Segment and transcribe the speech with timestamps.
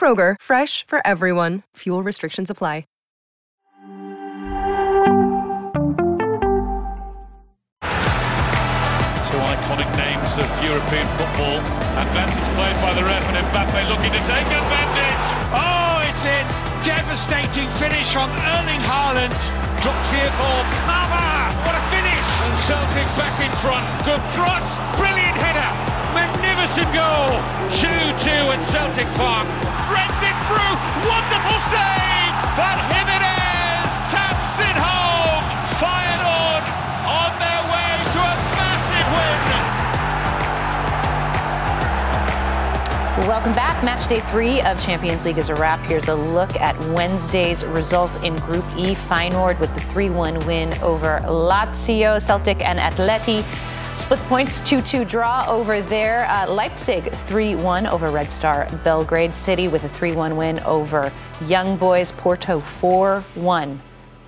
[0.00, 1.62] Kroger, fresh for everyone.
[1.76, 2.84] Fuel restrictions apply.
[9.28, 11.60] Two iconic names of European football.
[12.00, 15.26] Advantage played by the ref and Mbappe looking to take advantage.
[15.52, 16.46] Oh, it's in.
[16.82, 19.36] Devastating finish from Erling Haaland.
[19.84, 21.52] Drops here for Pava.
[21.68, 22.28] What a finish.
[22.40, 23.84] And Celtic back in front.
[24.08, 24.80] Good cross.
[24.96, 25.89] Brilliant header.
[26.14, 27.38] Magnificent goal.
[27.70, 29.46] 2-2 at Celtic Park.
[29.86, 30.74] Threads it through.
[31.06, 32.34] Wonderful save.
[32.58, 35.44] But Gimenez taps it home.
[35.78, 36.64] Feyenoord
[37.06, 39.38] on their way to a massive win.
[43.28, 43.84] Welcome back.
[43.84, 45.78] Match day three of Champions League is a wrap.
[45.88, 48.94] Here's a look at Wednesday's results in Group E.
[48.94, 53.44] Feyenoord with the 3 1 win over Lazio, Celtic, and Atleti.
[54.00, 56.24] Split points 2 2 draw over there.
[56.26, 61.12] Uh, Leipzig 3 1 over Red Star Belgrade City with a 3 1 win over
[61.46, 62.10] Young Boys.
[62.10, 63.82] Porto 4 1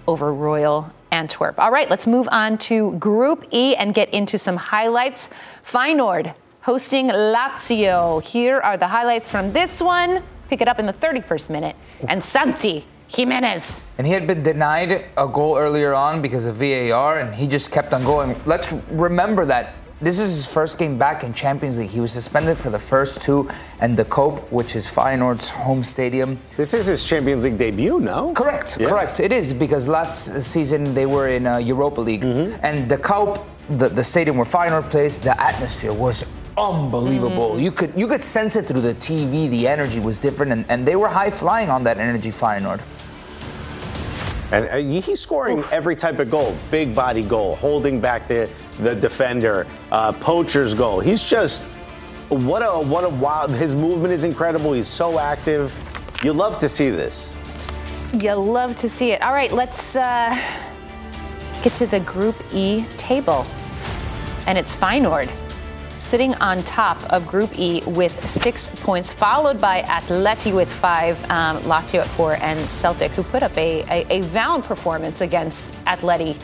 [0.07, 1.59] over Royal Antwerp.
[1.59, 5.31] All right, let's move on to Group E and get into some highlights.
[5.67, 8.23] Feyenoord hosting Lazio.
[8.23, 10.23] Here are the highlights from this one.
[10.49, 11.77] Pick it up in the 31st minute.
[12.09, 13.83] And Santi Gimenez.
[13.99, 17.71] And he had been denied a goal earlier on because of VAR, and he just
[17.71, 18.35] kept on going.
[18.47, 21.91] Let's remember that this is his first game back in Champions League.
[21.91, 23.49] He was suspended for the first two,
[23.81, 26.41] and the Kuip, which is Feyenoord's home stadium.
[26.57, 28.33] This is his Champions League debut, no?
[28.35, 28.89] Correct, Yes.
[28.91, 29.21] correct.
[29.21, 32.59] It is because last season they were in uh, Europa League, Mm-hmm.
[32.65, 36.25] and the Kuip, the, the stadium where Feyenoord plays, the atmosphere was
[36.59, 37.59] unbelievable.
[37.61, 39.49] You could you could sense it through the TV.
[39.49, 42.31] The energy was different, and, and they were high flying on that energy.
[42.31, 42.81] Feyenoord.
[44.53, 48.49] And uh, he's scoring every type of goal big body goal, holding back the,
[48.79, 51.01] the defender, uh, poacher's goal.
[51.01, 51.65] He's just,
[52.29, 54.75] what a, what a wild, his movement is incredible.
[54.75, 55.73] He's so active.
[56.23, 57.31] You love to see this.
[58.21, 59.23] You love to see it.
[59.23, 60.39] All right, let's uh,
[61.63, 63.47] get to the Group E table.
[64.47, 65.31] And it's Feyenoord
[66.03, 71.63] sitting on top of Group E with six points, followed by Atleti with five, um,
[71.63, 76.37] Lazio at four, and Celtic, who put up a, a, a valiant performance against Atleti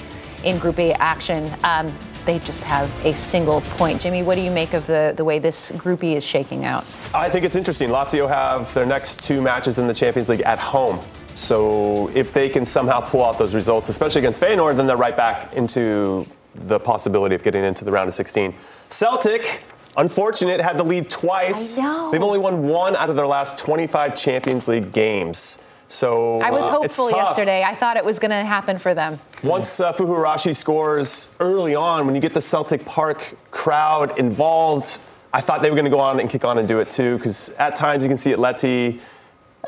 [0.44, 1.52] in Group A action.
[1.64, 1.92] Um,
[2.24, 4.00] they just have a single point.
[4.00, 6.84] Jimmy, what do you make of the, the way this Group E is shaking out?
[7.14, 7.88] I think it's interesting.
[7.88, 11.00] Lazio have their next two matches in the Champions League at home.
[11.34, 15.16] So if they can somehow pull out those results, especially against Feyenoord, then they're right
[15.16, 16.26] back into
[16.66, 18.54] the possibility of getting into the round of 16.
[18.88, 19.62] Celtic,
[19.96, 21.76] unfortunate, had the lead twice.
[21.76, 25.64] They've only won one out of their last 25 Champions League games.
[25.88, 27.62] So I was uh, hopeful yesterday.
[27.62, 29.18] I thought it was going to happen for them.
[29.42, 35.00] Once uh, Furuhashi scores early on, when you get the Celtic Park crowd involved,
[35.32, 37.16] I thought they were going to go on and kick on and do it too,
[37.16, 39.00] because at times you can see Atleti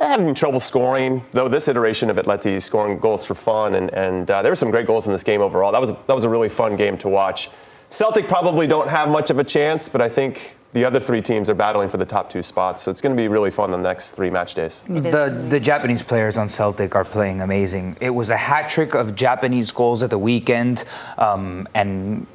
[0.09, 1.25] having trouble scoring.
[1.33, 4.71] Though this iteration of Atleti scoring goals for fun, and, and uh, there were some
[4.71, 5.72] great goals in this game overall.
[5.72, 7.50] That was that was a really fun game to watch.
[7.88, 11.49] Celtic probably don't have much of a chance, but I think the other three teams
[11.49, 12.84] are battling for the top two spots.
[12.84, 14.84] So it's going to be really fun the next three match days.
[14.89, 17.97] The the Japanese players on Celtic are playing amazing.
[18.00, 20.84] It was a hat trick of Japanese goals at the weekend,
[21.19, 22.27] um, and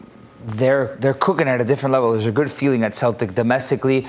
[0.45, 2.11] they're they're cooking at a different level.
[2.11, 4.05] There's a good feeling at Celtic domestically,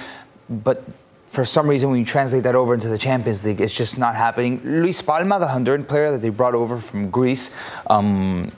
[0.51, 0.83] but
[1.27, 4.15] for some reason, when you translate that over into the Champions League, it's just not
[4.15, 4.61] happening.
[4.65, 7.53] Luis Palma, the Honduran player that they brought over from Greece.
[7.89, 8.51] Um,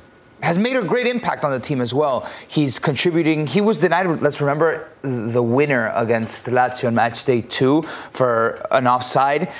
[0.42, 2.28] has made a great impact on the team as well.
[2.46, 3.46] He's contributing.
[3.46, 4.06] He was denied.
[4.22, 7.82] Let's remember the winner against Lazio on match day two
[8.12, 9.52] for an offside,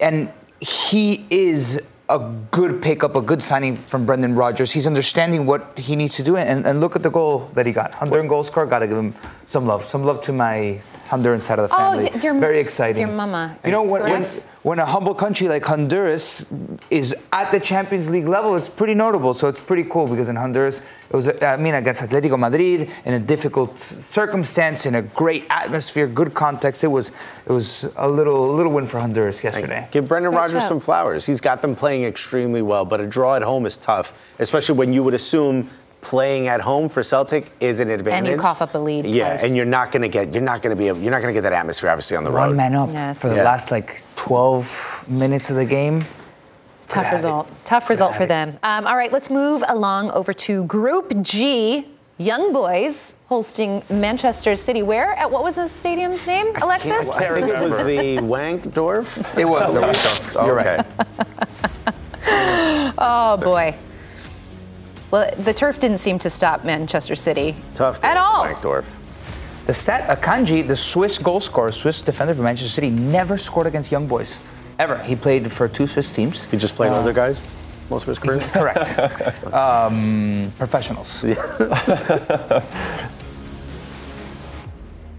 [0.00, 0.30] and
[0.60, 1.80] he is
[2.10, 2.18] a
[2.50, 4.72] good pickup, a good signing from Brendan Rodgers.
[4.72, 7.72] He's understanding what he needs to do, and, and look at the goal that he
[7.72, 7.92] got.
[7.92, 8.66] Honduran goal scorer.
[8.66, 9.14] Got to give him
[9.46, 9.86] some love.
[9.86, 12.10] Some love to my Honduran side of the Oh, family.
[12.14, 13.00] y- your- Very exciting.
[13.06, 14.24] your mama, You know, when, when,
[14.62, 16.46] when a humble country like Honduras
[16.90, 19.34] is at the Champions League level, it's pretty notable.
[19.34, 20.80] So it's pretty cool because in Honduras,
[21.10, 26.06] it was, I mean, against Atletico Madrid in a difficult circumstance, in a great atmosphere,
[26.06, 26.82] good context.
[26.82, 27.10] It was,
[27.46, 29.86] it was a little, little win for Honduras yesterday.
[29.90, 31.26] Give Brendan Good Rodgers some flowers.
[31.26, 34.92] He's got them playing extremely well, but a draw at home is tough, especially when
[34.92, 35.68] you would assume
[36.04, 38.18] playing at home for Celtic is an advantage.
[38.18, 39.42] And you cough up a lead Yeah, twice.
[39.42, 41.32] and you're not going to get you're not going to be able, you're not going
[41.34, 42.56] to get that atmosphere obviously on the One road.
[42.56, 43.18] man up Yes.
[43.18, 43.44] for the Yeah.
[43.44, 46.04] last like 12 minutes of the game.
[46.88, 47.48] Tough result.
[47.48, 47.54] it.
[47.64, 48.58] Tough result have for them.
[48.62, 51.88] Um, all right, let's move along over to Group G.
[52.18, 54.82] Young Boys hosting Manchester City.
[54.82, 55.14] Where?
[55.14, 57.08] At what was the stadium's name, Alexis?
[57.10, 59.38] I think it was the Wankdorf.
[59.38, 60.46] It was the Wankdorf.
[60.46, 60.76] You're okay.
[60.76, 61.94] right.
[62.96, 63.74] Oh boy.
[65.10, 68.44] Well, the turf didn't seem to stop Manchester City Tough day at all.
[68.46, 68.84] Wankdorf.
[69.66, 73.90] The stat, Akanji, the Swiss goal scorer, Swiss defender for Manchester City, never scored against
[73.90, 74.40] Young Boys.
[74.78, 74.98] Ever.
[75.04, 76.44] He played for two Swiss teams.
[76.46, 77.40] He just played older guys
[77.90, 78.40] most of his career.
[78.52, 78.98] Correct.
[79.52, 81.22] um, professionals.
[81.24, 82.62] and then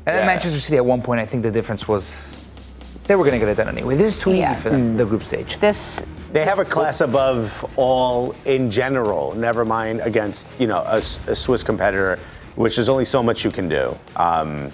[0.05, 0.25] Yeah.
[0.25, 2.44] Manchester City, at one point, I think the difference was
[3.07, 3.95] they were going to get it done anyway.
[3.95, 4.51] This is too Yeah.
[4.53, 5.57] easy for them, the group stage.
[5.59, 6.03] This
[6.33, 9.33] They have a class above all in general.
[9.35, 12.19] Never mind against you know a, S- a Swiss competitor,
[12.55, 13.97] which is only so much you can do.
[14.15, 14.71] Um,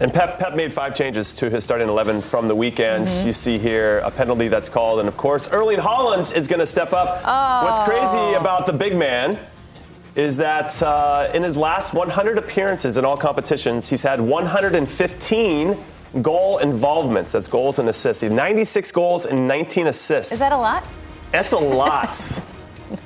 [0.00, 3.08] And Pep, Pep made five changes to his starting 11 from the weekend.
[3.26, 6.66] You see here a penalty that's called, and of course, Erling Haaland is going to
[6.68, 7.08] step up.
[7.64, 9.36] What's crazy about the big man
[10.14, 15.76] is that uh, in his last 100 appearances in all competitions, he's had 115
[16.22, 17.32] goal involvements.
[17.32, 18.22] That's goals and assists.
[18.22, 20.32] 96 goals and 19 assists.
[20.32, 20.86] Is that a lot?
[21.32, 22.42] That's a lot.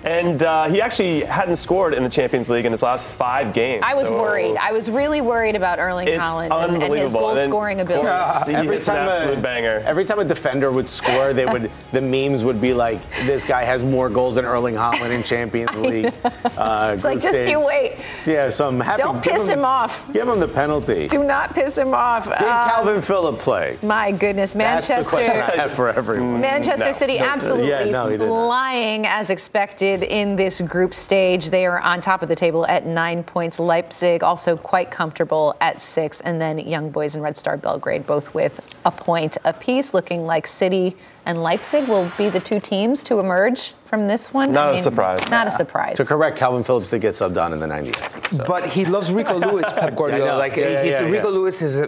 [0.04, 3.82] and uh, he actually hadn't scored in the Champions League in his last five games.
[3.86, 4.56] I was so worried.
[4.56, 8.06] I was really worried about Erling It's Haaland and, and his goal scoring ability.
[8.08, 9.82] course, he every hits an time absolute a, banger.
[9.86, 13.64] Every time a defender would score, they would the memes would be like, "This guy
[13.64, 16.12] has more goals than Erling Haaland in Champions League."
[16.56, 17.48] Uh, It's like, just stage.
[17.50, 17.96] you wait.
[18.20, 19.02] So, yeah, so I'm happy.
[19.02, 20.10] Don't give piss him off.
[20.12, 21.08] Give him the penalty.
[21.08, 22.24] Do not piss him off.
[22.24, 23.78] Did Uh, Kalvin Phillip play?
[23.82, 24.94] my goodness, Manchester.
[24.94, 25.60] That's the question I Manchester.
[25.62, 26.40] have for everyone.
[26.40, 26.92] Manchester No.
[26.92, 27.24] City No.
[27.24, 31.48] absolutely Yeah, no, he flying as expected in this group stage.
[31.48, 33.58] They are on top of the table at nine points.
[33.58, 38.34] Leipzig also quite comfortable at six, and then Young Boys and Red Star Belgrade both
[38.34, 43.20] with a point apiece, looking like City and Leipzig will be the two teams to
[43.20, 44.50] emerge from this one.
[44.52, 45.30] Not a surprise.
[45.30, 45.96] Not a surprise.
[45.98, 48.36] To correct, Kalvin Phillips did get subbed on in the 90s.
[48.38, 48.44] so.
[48.44, 50.32] But he loves Rico Lewis, Pep Guardiola.
[50.32, 50.38] know.
[50.38, 51.34] like Yeah, yeah, yeah, Rico yeah.
[51.38, 51.86] Lewis is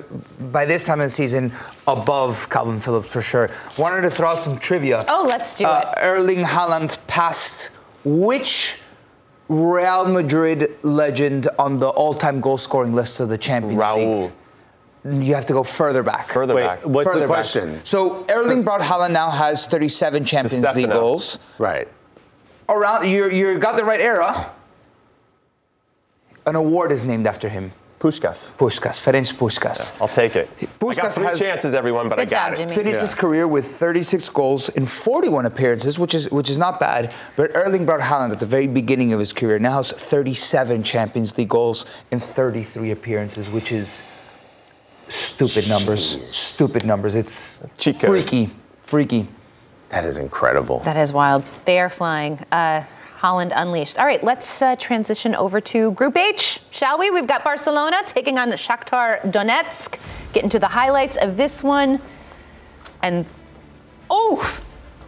[0.52, 1.50] by this time of the season
[1.88, 3.50] above Kalvin Phillips for sure.
[3.76, 5.04] Wanted to throw out some trivia.
[5.08, 5.98] Oh, let's do Uh, it.
[6.00, 7.70] Erling Haaland passed
[8.05, 8.79] which
[9.49, 13.87] Real Madrid legend on the all-time goal-scoring list of the Champions League?
[13.87, 14.33] Raul.
[15.05, 15.27] League?
[15.27, 16.29] You have to go further back.
[16.29, 16.87] Further Wait, back.
[16.87, 17.37] what's Further the back.
[17.37, 17.85] question?
[17.85, 21.39] So Erling Braut Haaland now has 37 Champions League goals.
[21.59, 21.89] Right.
[22.71, 24.51] Around you, you got the right era.
[26.47, 27.73] An award is named after him.
[28.05, 28.53] Pushkas.
[28.59, 29.97] Puskas, Ferenc Puskas.
[29.99, 30.51] I'll take it.
[30.61, 32.56] I got three has- chances, everyone, but I got job, it.
[32.59, 32.75] Jimmy.
[32.75, 37.15] Finished his career with 36 goals in 41 appearances, which is which is not bad.
[37.35, 41.39] But Erling Braut Haaland, at the very beginning of his career, now has 37 Champions
[41.39, 44.03] League goals in 33 appearances, which is
[45.09, 46.03] stupid numbers.
[46.05, 47.15] Stupid numbers.
[47.15, 48.11] It's Cheat code.
[48.11, 48.51] freaky,
[48.83, 49.29] freaky.
[49.89, 50.81] That is incredible.
[50.81, 51.43] That is wild.
[51.65, 52.39] They are flying.
[52.53, 52.83] Uh,
[53.24, 53.98] Haaland unleashed.
[53.98, 57.10] All right, let's uh, transition over to Group H, shall we?
[57.10, 59.98] We've got Barcelona taking on Shakhtar Donetsk.
[60.34, 62.00] Get into the highlights of this one.
[63.02, 63.24] And,
[64.10, 64.60] oh,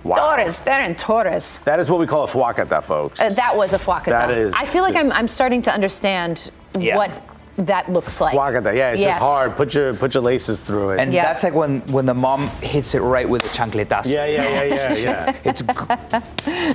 [0.02, 0.36] Wow.
[0.36, 1.58] Torres, Ferran Torres.
[1.64, 3.20] That is what we call a fuacata, folks.
[3.20, 4.04] Uh, that was a fuacata.
[4.06, 6.96] That is- I feel like I'm, I'm starting to understand Yeah.
[6.96, 7.10] what
[7.58, 8.36] that looks like.
[8.36, 9.12] fuacata, yeah, it's Yes.
[9.14, 9.56] just hard.
[9.56, 11.00] Put your put your laces through it.
[11.00, 11.24] And Yeah.
[11.24, 14.10] that's like when, when the mom hits it right with a chancletazo.
[14.10, 15.32] yeah, yeah, yeah, yeah, yeah.
[15.44, 15.62] It's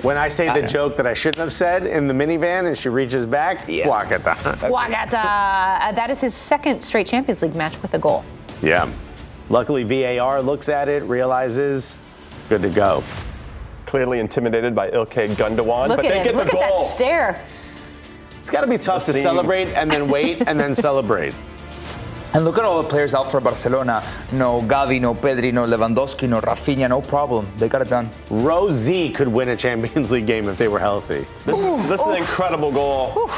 [0.03, 2.89] when I say the joke that I shouldn't have said in the minivan and she
[2.89, 3.87] reaches back, Yeah.
[3.87, 4.35] fuacata.
[4.69, 5.13] Fuacata.
[5.13, 8.23] Uh, that is his second straight Champions League match with a goal.
[8.61, 8.87] yeah.
[9.49, 11.97] Luckily, VAR looks at it, realizes,
[12.47, 13.03] good to go.
[13.85, 16.23] Clearly intimidated by Ilkay Gundogan, Look but at they him.
[16.23, 16.83] get Look the at goal.
[16.85, 17.41] that stare.
[18.51, 19.23] It's got to be tough The to scenes.
[19.23, 21.33] celebrate and then wait and then celebrate.
[22.33, 24.01] And look at all the players out for Barcelona.
[24.31, 27.45] No Gavi, no Pedri, no Lewandowski, no Rafinha, no problem.
[27.57, 28.09] They got it done.
[28.29, 31.25] Rosie could win a Champions League game if they were healthy.
[31.45, 33.29] This, is, this is an incredible goal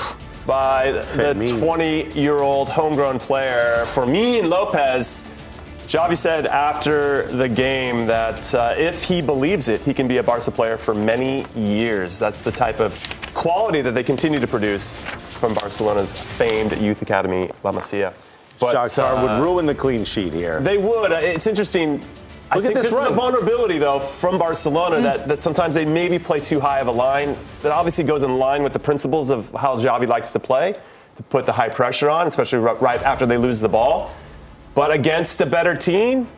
[0.46, 5.28] by the 20 year old homegrown player, Fermin Lopez.
[5.88, 10.24] Xavi said after the game that uh, if he believes it, he can be a
[10.24, 12.20] Barca player for many years.
[12.20, 12.94] That's the type of
[13.44, 14.96] quality that they continue to produce
[15.42, 18.14] from Barcelona's famed youth academy, La Masia.
[18.58, 20.62] But, Shakhtar uh, would ruin the clean sheet here.
[20.62, 21.12] They would.
[21.12, 21.98] Uh, it's interesting.
[21.98, 22.08] Look
[22.52, 25.04] I think this, this is a vulnerability, though, from Barcelona mm.
[25.04, 27.36] that, that sometimes they maybe play too high of a line.
[27.64, 30.78] That obviously goes in line with the principles of how Xavi likes to play,
[31.18, 34.10] to put the high pressure on, especially right after they lose the ball.
[34.74, 36.30] But against a better team,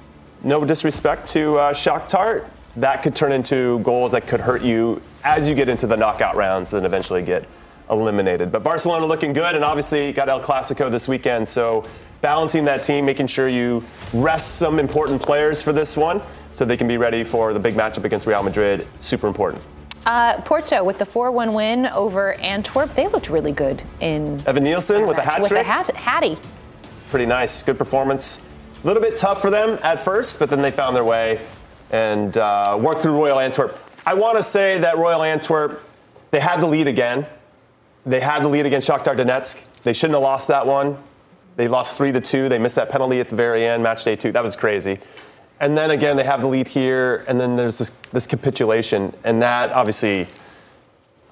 [0.42, 5.50] no disrespect to uh, Shakhtar, that could turn into goals that could hurt you as
[5.50, 7.46] you get into the knockout rounds, then eventually get
[7.90, 8.52] eliminated.
[8.52, 11.84] But Barcelona looking good, and obviously got El Clasico this weekend, so
[12.22, 16.22] balancing that team, making sure you rest some important players for this one
[16.54, 19.62] so they can be ready for the big matchup against Real Madrid, super important.
[20.06, 24.40] Uh, Porto with the 4-1 win over Antwerp, they looked really good in.
[24.42, 25.50] Evanilson with the hat trick.
[25.50, 26.38] With the hat, Hattie.
[27.10, 28.42] Pretty nice, good performance.
[28.84, 31.40] A little bit tough for them at first, but then they found their way
[31.92, 33.80] and uh, worked through Royal Antwerp.
[34.06, 35.84] I want to say that Royal Antwerp,
[36.32, 37.26] they had the lead again.
[38.06, 39.82] They had the lead against Shakhtar Donetsk.
[39.82, 40.98] They shouldn't have lost that one.
[41.56, 42.50] They lost three to two.
[42.50, 44.32] They missed that penalty at the very end, match day two.
[44.32, 45.00] That was crazy.
[45.60, 49.42] And then again, they have the lead here, and then there's this, this capitulation, and
[49.42, 50.28] that obviously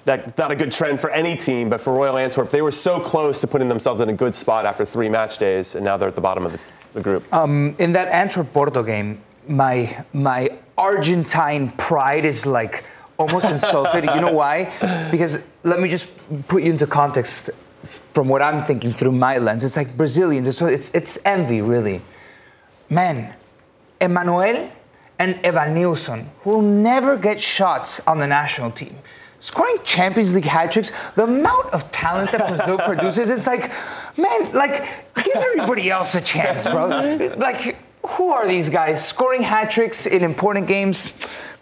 [0.06, 3.00] that's not a good trend for any team, but for Royal Antwerp, they were so
[3.00, 6.10] close to putting themselves in a good spot after three match days, and now they're
[6.10, 6.60] at the bottom of the,
[6.94, 7.32] the group.
[7.34, 12.84] Um, in that Antwerp Porto game, my my Argentine pride is like
[13.18, 14.06] almost insulted.
[14.06, 14.72] you know why?
[15.12, 16.10] Because let me just
[16.48, 17.50] put you into context
[18.14, 19.64] from what I'm thinking through my lens.
[19.64, 20.56] It's like Brazilians.
[20.58, 22.02] So it's it's envy, really.
[22.90, 23.34] Man,
[24.00, 24.72] Emmanuel
[25.20, 28.96] and Evan Evanilson will never get shots on the national team.
[29.40, 33.72] Scoring Champions League hat tricks, the amount of talent that Brazil produces, it's like,
[34.18, 36.88] man, like give everybody else a chance, bro.
[37.38, 41.14] like who are these guys scoring hat tricks in important games?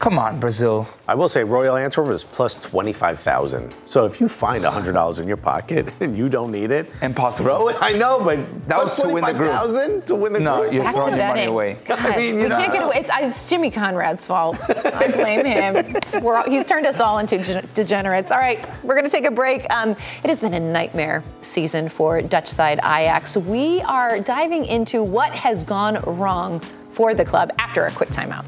[0.01, 0.87] Come on, Brazil.
[1.07, 3.71] I will say Royal Antwerp is plus 25,000.
[3.85, 7.45] So if you find $100 in your pocket and you don't need it, impossible.
[7.45, 7.77] Throw it.
[7.79, 10.05] I know, but that was to win the group.
[10.07, 10.73] to win the no, group.
[10.73, 11.77] No, you're throwing your money away.
[11.85, 12.57] God, I mean, you know.
[12.57, 12.95] can't get away.
[12.95, 14.57] It's, it's, Jimmy Conrad's fault.
[14.69, 15.95] I blame him.
[16.25, 18.31] All, he's turned us all into degenerates.
[18.31, 19.71] All right, we're going to take a break.
[19.71, 23.37] Um, it has been a nightmare season for Dutch side Ajax.
[23.37, 26.59] We are diving into what has gone wrong
[26.93, 28.47] for the club after a quick timeout.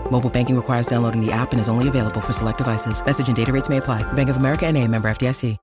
[0.11, 3.03] Mobile banking requires downloading the app and is only available for select devices.
[3.03, 4.03] Message and data rates may apply.
[4.13, 5.57] Bank of America and a member FDIC.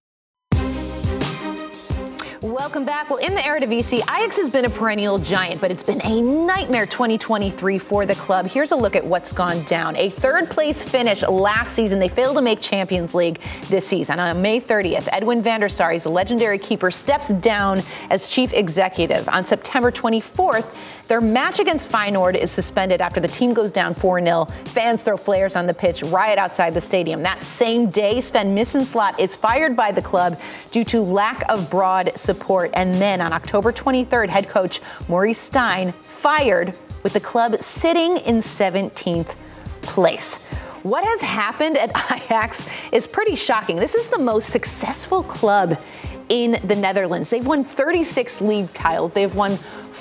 [2.41, 3.09] Welcome back.
[3.11, 6.87] Well, in the Eredivisie, Ajax has been a perennial giant, but it's been a nightmare
[6.87, 8.47] 2023 for the club.
[8.47, 9.97] Here's a look at what's gone down.
[9.97, 11.99] A third place finish last season.
[11.99, 14.21] They failed to make Champions League this season.
[14.21, 19.29] On May 30th, Edwin van der Sar's legendary keeper steps down as chief executive.
[19.29, 20.73] On September 24th,
[21.09, 24.45] their match against Feyenoord is suspended after the team goes down 4 0.
[24.67, 27.23] Fans throw flares on the pitch, riot outside the stadium.
[27.23, 30.39] That same day, Sven Mislintat is fired by the club
[30.71, 32.71] due to lack of broad support.
[32.75, 38.39] And then on October 23rd, head coach Maurice Steijn fired with the club sitting in
[38.39, 39.35] 17th
[39.81, 40.37] place.
[40.83, 43.77] What has happened at Ajax is pretty shocking.
[43.77, 45.81] This is the most successful club
[46.29, 47.31] in the Netherlands.
[47.31, 49.13] They've won 36 league titles.
[49.15, 49.59] They've won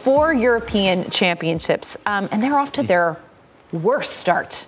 [0.07, 3.17] four European championships, um, and they're off to their
[3.73, 4.65] worst start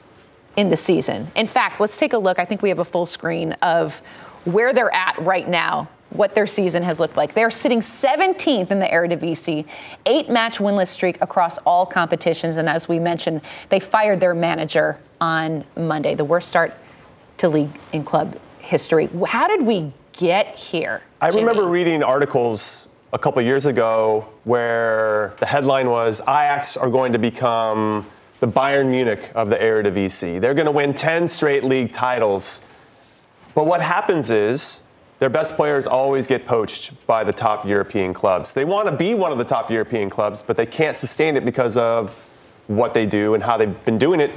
[0.58, 1.31] in the season.
[1.34, 2.39] In fact, let's take a look.
[2.39, 4.01] I think we have a full screen of
[4.43, 7.36] where they're at right now what their season has looked like.
[7.36, 9.65] They're sitting 17th in the Eredivisie,
[10.05, 12.58] eight match winless streak across all competitions.
[12.58, 16.75] And as we mentioned, they fired their manager on Monday, the worst start
[17.38, 19.08] to league in club history.
[19.25, 21.01] How did we get here?
[21.22, 27.11] I remember reading articles a couple years ago where the headline was Ajax are going
[27.13, 28.05] to become
[28.39, 30.39] the Bayern Munich of the Eredivisie.
[30.39, 32.63] They're going to win 10 straight league titles.
[33.55, 34.83] But what happens is
[35.17, 38.53] their best players always get poached by the top European clubs.
[38.53, 41.43] They want to be one of the top European clubs, but they can't sustain it
[41.43, 42.11] because of
[42.67, 44.31] what they do and how they've been doing it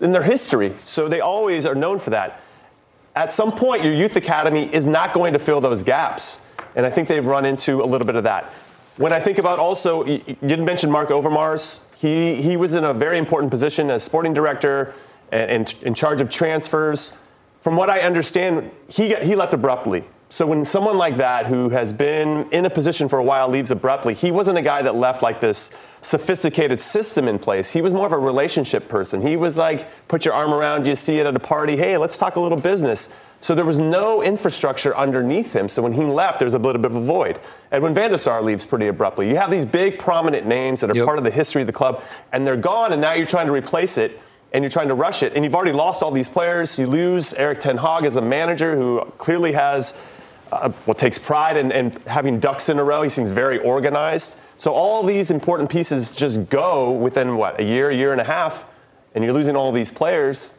[0.00, 0.74] in their history.
[0.78, 2.40] So they always are known for that.
[3.16, 6.45] At some point, your youth academy is not going to fill those gaps.
[6.76, 8.52] And I think they've run into a little bit of that.
[8.96, 11.84] When I think about also, you didn't mention Mark Overmars.
[11.96, 14.94] He, he was in a very important position as sporting director
[15.32, 17.18] and, and in charge of transfers.
[17.60, 20.04] From what I understand, he, got, he left abruptly.
[20.28, 23.70] So when someone like that, who has been in a position for a while, leaves
[23.70, 27.70] abruptly, he wasn't a guy that left like this sophisticated system in place.
[27.70, 29.20] He was more of a relationship person.
[29.20, 32.18] He was like, put your arm around you, see it at a party, hey, let's
[32.18, 33.14] talk a little business.
[33.40, 35.68] So there was no infrastructure underneath him.
[35.68, 37.38] So when he left, there was a little bit of a void.
[37.70, 39.28] Edwin van der Sar leaves pretty abruptly.
[39.28, 41.04] You have these big, prominent names that are Yep.
[41.04, 42.02] part of the history of the club,
[42.32, 44.18] and they're gone, and now you're trying to replace it,
[44.52, 46.78] and you're trying to rush it, and you've already lost all these players.
[46.78, 49.94] You lose Eric Ten Hag as a manager who clearly has,
[50.50, 53.02] uh, well, takes pride in, in having ducks in a row.
[53.02, 54.38] He seems very organized.
[54.56, 58.24] So all these important pieces just go within, what, a year, a year and a
[58.24, 58.66] half,
[59.14, 60.54] and you're losing all these players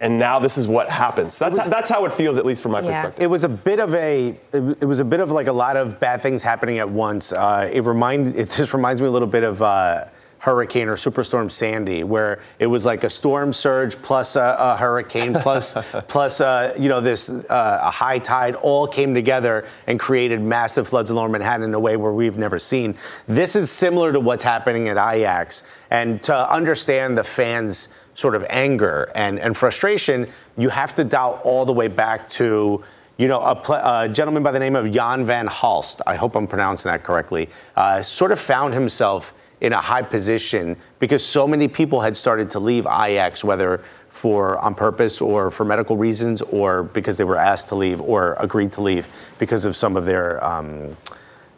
[0.00, 1.38] and now this is what happens.
[1.38, 2.86] That's how, that's how it feels, at least from my Yeah.
[2.88, 3.22] perspective.
[3.22, 4.34] It was a bit of a.
[4.52, 7.32] It was a bit of like a lot of bad things happening at once.
[7.32, 8.34] Uh, it remind.
[8.36, 9.62] It just reminds me a little bit of.
[9.62, 10.06] Uh,
[10.42, 15.34] Hurricane or Superstorm Sandy, where it was like a storm surge plus a, a hurricane
[15.34, 15.74] plus
[16.08, 20.88] plus uh, you know this uh, a high tide all came together and created massive
[20.88, 22.94] floods in Lower Manhattan in a way where we've never seen.
[23.28, 27.90] This is similar to what's happening at Ajax, and to understand the fans'
[28.20, 32.84] sort of anger and, and frustration, you have to dial all the way back to
[33.16, 36.36] you know, a, pl- a gentleman by the name of Jan van Halst, I hope
[36.36, 41.46] I'm pronouncing that correctly, uh, sort of found himself in a high position because so
[41.46, 46.40] many people had started to leave Ajax, whether for on purpose or for medical reasons
[46.42, 49.06] or because they were asked to leave or agreed to leave
[49.38, 50.96] because of some of their, um,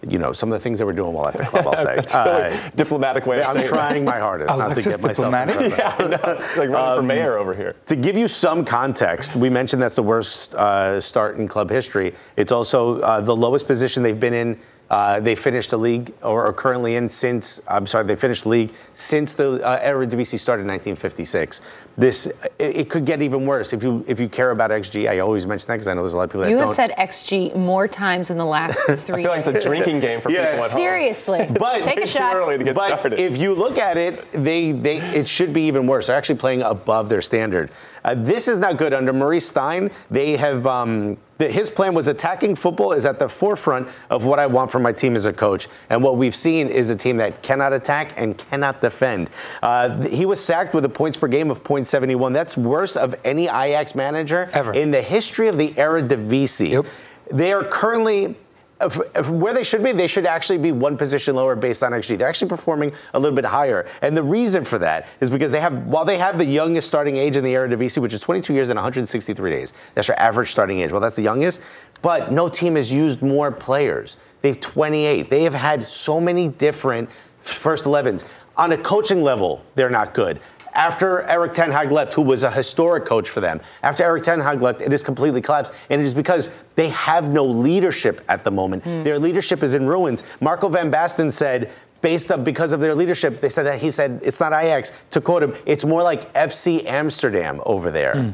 [0.09, 1.97] you know, some of the things they were doing while at the club, I'll say.
[1.97, 5.09] That's really Uh, diplomatic way of I'm trying my hardest not to get myself in
[5.49, 5.55] diplomatic?
[5.55, 5.79] front of.
[5.79, 6.45] Yeah, I know.
[6.57, 7.77] Like running for mayor over here.
[7.87, 12.15] to give you some context, we mentioned that's the worst uh, start in club history.
[12.37, 14.59] It's also uh, the lowest position they've been in.
[14.91, 17.63] Uh, they finished the league, or are currently in since.
[17.67, 21.63] I'm sorry, they finished the league since the uh, Eredivisie started in 1956.
[21.97, 25.09] This it, it could get even worse if you if you care about XG.
[25.11, 26.67] I always mention that because I know there's a lot of people that You don't.
[26.69, 28.95] have said XG more times in the last three.
[29.15, 30.51] I feel like the drinking game for Yeah.
[30.51, 30.79] people at home.
[30.81, 32.35] Seriously, But- take Way a too shot.
[32.35, 33.21] early to get but started.
[33.21, 36.07] if you look at it, they, they it should be even worse.
[36.07, 37.71] They're actually playing above their standard.
[38.05, 39.93] Uh, this is not good under Maurice Steijn.
[40.11, 44.47] They have um, his plan was attacking football is at the forefront of what I
[44.47, 45.69] want from my team as a coach.
[45.89, 49.31] And what we've seen is a team that cannot attack and cannot defend.
[49.63, 52.33] Uh, he was sacked with a points per game of .71.
[52.33, 54.73] That's worse of any Ajax manager Ever.
[54.73, 56.71] in the history of the Eredivisie.
[56.71, 56.87] Yep.
[57.31, 58.37] They are currently
[58.83, 61.93] if, if where they should be, they should actually be one position lower based on
[61.93, 62.19] XG.
[62.19, 65.61] They're actually performing a little bit higher, and the reason for that is because they
[65.61, 68.69] have, while they have the youngest starting age in the Eredivisie, which is 22 years
[68.69, 69.73] and 163 days.
[69.95, 70.91] That's their average starting age.
[70.91, 71.61] Well, that's the youngest,
[72.03, 74.17] but no team has used more players.
[74.43, 75.31] They've 28.
[75.31, 77.09] They have had so many different
[77.43, 78.27] first 11s.
[78.57, 80.41] On a coaching level, they're not good.
[80.75, 84.41] After Eric Ten Hag left, who was a historic coach for them, after Eric Ten
[84.41, 85.73] Hag left, it has completely collapsed.
[85.91, 88.85] And it is because they have no leadership at the moment.
[88.85, 89.03] Hmm.
[89.03, 90.23] Their leadership is in ruins.
[90.41, 94.21] Marco Van Basten said, based up because of their leadership, they said that he said
[94.23, 94.93] it's not Ajax.
[95.13, 98.15] To quote him, it's more like FC Amsterdam over there.
[98.15, 98.31] Hmm.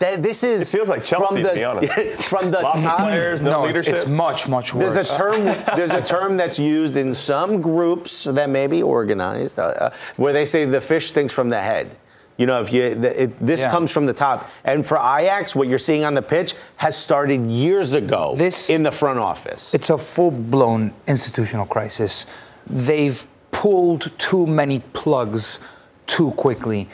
[0.00, 1.92] That this is It feels like Chelsea, from the, to be honest.
[2.28, 3.94] from the Lots of players, no, it's- leadership.
[3.94, 4.92] It's, much, much worse.
[4.94, 5.44] there's a term.
[5.76, 10.32] there's a term that's used in some groups that may be organized, uh, uh, where
[10.32, 11.96] they say the fish stinks from the head.
[12.36, 13.70] You know, if you the, it, this Yeah.
[13.70, 17.46] comes from the top, and for Ajax, what you're seeing on the pitch has started
[17.46, 18.34] years ago.
[18.36, 19.72] This- in the front office.
[19.72, 22.26] It's a full blown institutional crisis.
[22.66, 25.60] They've pulled too many plugs
[26.08, 26.88] too quickly.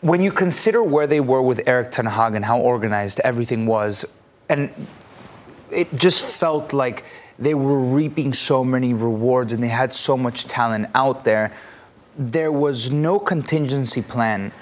[0.00, 4.04] When you consider where they were with Eric Ten Hag and how organized everything was,
[4.48, 4.70] and
[5.70, 7.04] it just felt like
[7.38, 11.52] they were reaping so many rewards and they had so much talent out there.
[12.18, 14.52] There was no contingency plan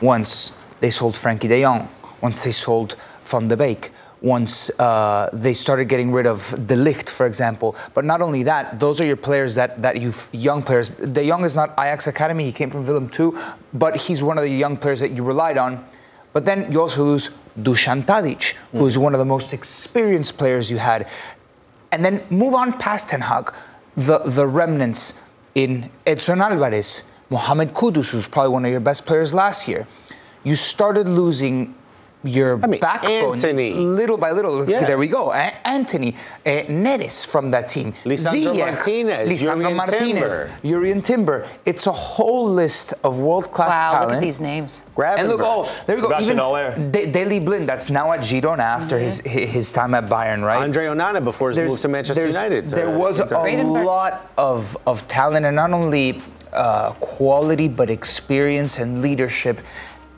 [0.00, 1.88] once they sold Frenkie de Jong,
[2.20, 3.92] once they sold Van de Beek,
[4.22, 7.74] once uh, they started getting rid of De Ligt, for example.
[7.92, 10.90] But not only that, those are your players that, that you've, young players.
[10.90, 13.32] De Jong is not Ajax Academy, he came from Willem II,
[13.74, 15.84] but he's one of the young players that you relied on.
[16.32, 17.30] But then you also lose
[17.60, 21.08] Dusan Tadic, who's one of the most experienced players you had.
[21.90, 23.52] And then move on past Ten Hag,
[23.96, 25.20] the, the remnants
[25.54, 29.86] in Edson Alvarez, Mohamed Kudus, who's probably one of your best players last year.
[30.44, 31.74] You started losing
[32.24, 33.72] your I mean, backbone Anthony.
[33.72, 34.68] little by little.
[34.68, 34.84] Yeah.
[34.86, 35.32] There we go.
[35.32, 36.14] A- Anthony,
[36.46, 40.50] uh, Neres from that team, Lisandro Ziyech, Martinez, Lisandro Jurrien Martinez, Timber.
[40.62, 41.48] Jurrien Timber.
[41.64, 44.08] It's a whole list of world-class Wow, talent.
[44.10, 44.82] look at these names.
[44.96, 46.08] And look, oh, there we go.
[46.08, 46.76] Sebastian Even Haller.
[46.90, 50.62] De- Daley Blind, that's now at Girona after his his his time at Bayern, right?
[50.62, 52.68] Andre Onana before his move to Manchester United.
[52.68, 56.20] There uh, was a Inter- lot of, of talent, and not only
[56.52, 59.58] uh, quality, but experience and leadership.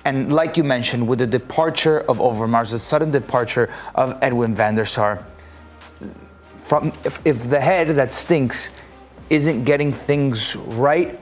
[0.04, 4.74] And like you mentioned, with the departure of Overmars, the sudden departure of Edwin van
[4.74, 5.24] der Sar,
[6.58, 8.70] from if, if the head that stinks
[9.30, 11.18] isn't getting things right,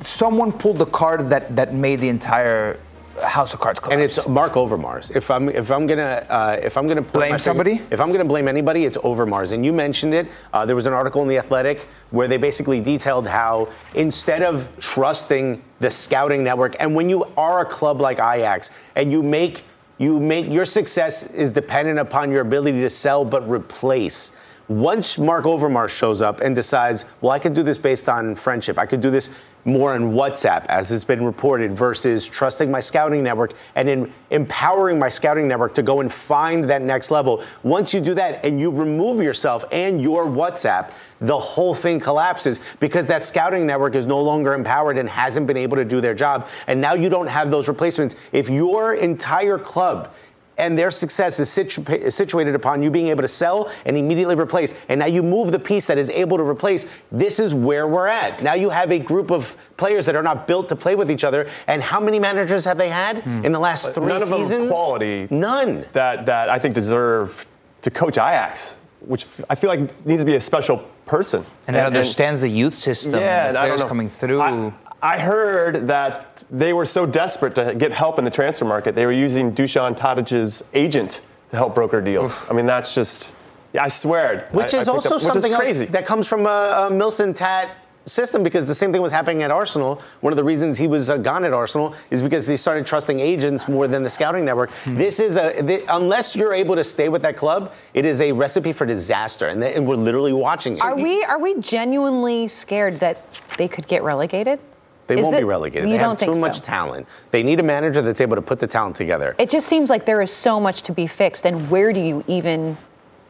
[0.00, 2.78] someone pulled the card that that made the entire
[3.22, 3.94] House of Cards collapse.
[3.94, 5.14] And it's Mark Overmars.
[5.14, 7.80] If I'm if I'm gonna uh, if I'm gonna point Blame my finger- somebody?
[7.90, 9.52] if I'm gonna blame anybody, it's Overmars.
[9.52, 10.28] And you mentioned it.
[10.52, 14.68] Uh, there was an article in the Athletic where they basically detailed how instead of
[14.80, 19.64] trusting the scouting network, and when you are a club like Ajax and you make
[19.98, 24.32] you make your success is dependent upon your ability to sell but replace.
[24.66, 28.78] Once Mark Overmars shows up and decides, well, I could do this based on friendship.
[28.78, 29.28] I could do this
[29.64, 34.98] more on WhatsApp, as has been reported, versus trusting my scouting network and in empowering
[34.98, 37.42] my scouting network to go and find that next level.
[37.62, 42.60] Once you do that and you remove yourself and your WhatsApp, the whole thing collapses
[42.80, 46.14] because that scouting network is no longer empowered and hasn't been able to do their
[46.14, 46.48] job.
[46.66, 48.14] And now you don't have those replacements.
[48.32, 50.12] If your entire club
[50.56, 54.72] and their success is, situ- situated upon you being able to sell and immediately replace.
[54.88, 56.86] And now you move the piece that is able to replace.
[57.10, 58.42] This is where we're at.
[58.42, 61.24] Now you have a group of players that are not built to play with each
[61.24, 61.48] other.
[61.66, 65.26] And how many managers have they had in the last three None of them quality.
[65.30, 65.86] None.
[65.92, 67.46] That that I think deserve
[67.82, 71.44] to coach Ajax, which I feel like needs to be a special person.
[71.66, 73.88] and that understands the youth system Yeah, and and the I don't players know.
[73.88, 74.40] coming through.
[74.40, 74.72] I,
[75.04, 79.04] I heard that they were so desperate to get help in the transfer market, they
[79.04, 82.42] were using Dusan Tadic's agent to help broker deals.
[82.48, 83.34] I mean, that's just,
[83.74, 84.48] yeah, I swear.
[84.52, 85.86] Which I- I is picked also up- which something is else crazy.
[85.86, 87.68] that comes from a, a Mislintat
[88.06, 90.00] system because the same thing was happening at Arsenal.
[90.22, 93.20] One of the reasons he was uh, gone at Arsenal is because they started trusting
[93.20, 94.70] agents more than the scouting network.
[94.84, 94.96] Hmm.
[94.96, 98.32] This is a thi- unless you're able to stay with that club, it is a
[98.32, 100.82] recipe for disaster, and, th- and we're literally watching it.
[100.82, 103.20] Are we are we genuinely scared that
[103.58, 104.60] they could get relegated?
[105.06, 105.88] They Is won't it- be relegated.
[105.88, 106.40] You they don't have think too so?
[106.40, 107.06] much talent.
[107.30, 109.34] They need a manager that's able to put the talent together.
[109.38, 112.24] It just seems like there is so much to be fixed, and where do you
[112.26, 112.78] even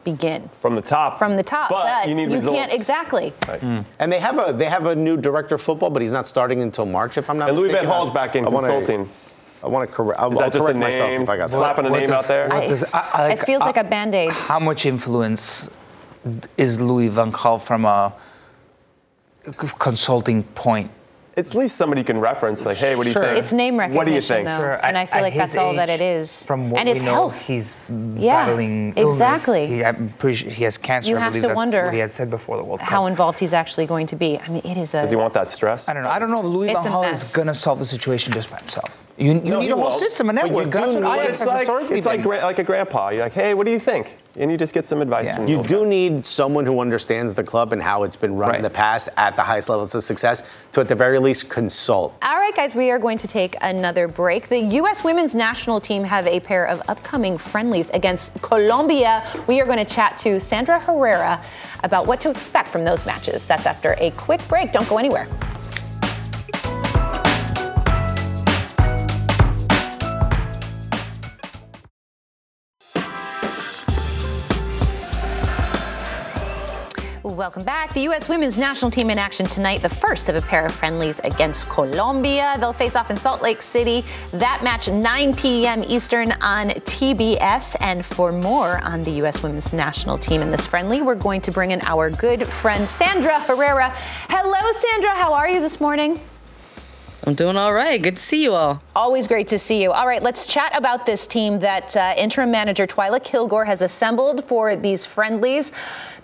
[0.04, 0.48] begin?
[0.60, 1.18] From the top.
[1.18, 2.58] From the top, But you need results.
[2.58, 3.32] can't exactly.
[3.98, 6.62] And they have a they have a new director of football, but he's not starting
[6.62, 7.88] until March, if I'm not And Louis mistaken.
[7.90, 9.08] Van Gaal's back in I wanna- consulting.
[9.62, 10.20] I want to correct.
[10.30, 11.22] Is that just a myself name?
[11.22, 12.52] if I got Slapping a name does- out there?
[12.54, 14.30] I- does- I- I it feels I- like a band aid.
[14.30, 15.70] How much influence
[16.58, 18.12] is Louis Van Gaal from a
[19.78, 20.90] consulting point?
[21.36, 23.24] It's at least somebody can reference, like, hey, what do you Sure.
[23.24, 23.38] think?
[23.38, 24.46] It's name recognition, What do you think?
[24.46, 26.44] though, Sure, and I feel at like his that's all that it is.
[26.44, 27.40] From what and his we know, health.
[27.42, 27.74] he's
[28.16, 29.14] Yeah, battling illness.
[29.14, 29.66] exactly.
[29.66, 31.10] He, I'm pretty sure he has cancer.
[31.10, 32.88] You I have believe to that's wonder what he had said before the World Cup.
[32.88, 34.38] how involved he's actually going to be.
[34.38, 35.00] I mean, it is a.
[35.02, 35.88] Does he want that stress?
[35.88, 36.10] I don't know.
[36.10, 38.48] I don't know if Louis It's Van Gaal is going to solve the situation just
[38.48, 39.04] by himself.
[39.16, 39.94] You, you No, need a whole won't.
[39.98, 40.70] system, a But you network.
[40.70, 43.08] That's do what need- it's like, it's like, like a grandpa.
[43.08, 44.08] You're like, hey, what do you think?
[44.36, 45.36] And you just get some advice Yeah.
[45.36, 45.66] from You him.
[45.66, 49.08] do need someone who understands the club and how it's been run in the past
[49.16, 50.42] at the highest levels of success
[50.72, 52.14] to, at the very least, consult.
[52.22, 54.48] All right, guys, we are going to take another break.
[54.48, 55.04] The U.S.
[55.04, 59.22] women's national team have a pair of upcoming friendlies against Colombia.
[59.46, 61.40] We are going to chat to Sandra Herrera
[61.84, 63.46] about what to expect from those matches.
[63.46, 64.72] That's after a quick break.
[64.72, 65.28] Don't go anywhere.
[77.24, 77.94] Welcome back.
[77.94, 78.28] The U.S.
[78.28, 82.56] women's national team in action tonight, the first of a pair of friendlies against Colombia.
[82.60, 84.04] They'll face off in Salt Lake City.
[84.32, 85.82] That match 9 p.m.
[85.84, 87.76] Eastern on TBS.
[87.80, 89.42] And for more on the U.S.
[89.42, 93.40] women's national team in this friendly, we're going to bring in our good friend Sandra
[93.40, 93.88] Herrera.
[94.28, 95.12] Hello, Sandra.
[95.12, 96.20] How are you this morning?
[97.26, 98.02] I'm doing all right.
[98.02, 98.82] Good to see you all.
[98.94, 99.92] Always great to see you.
[99.92, 104.44] All right, let's chat about this team that uh, interim manager Twyla Kilgore has assembled
[104.44, 105.72] for these friendlies.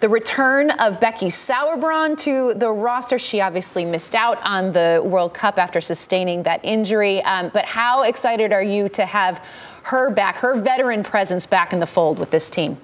[0.00, 3.18] The return of Becky Sauerbrunn to the roster.
[3.18, 7.22] She obviously missed out on the World Cup after sustaining that injury.
[7.22, 9.42] Um, but how excited are you to have
[9.84, 12.76] her back, her veteran presence back in the fold with this team?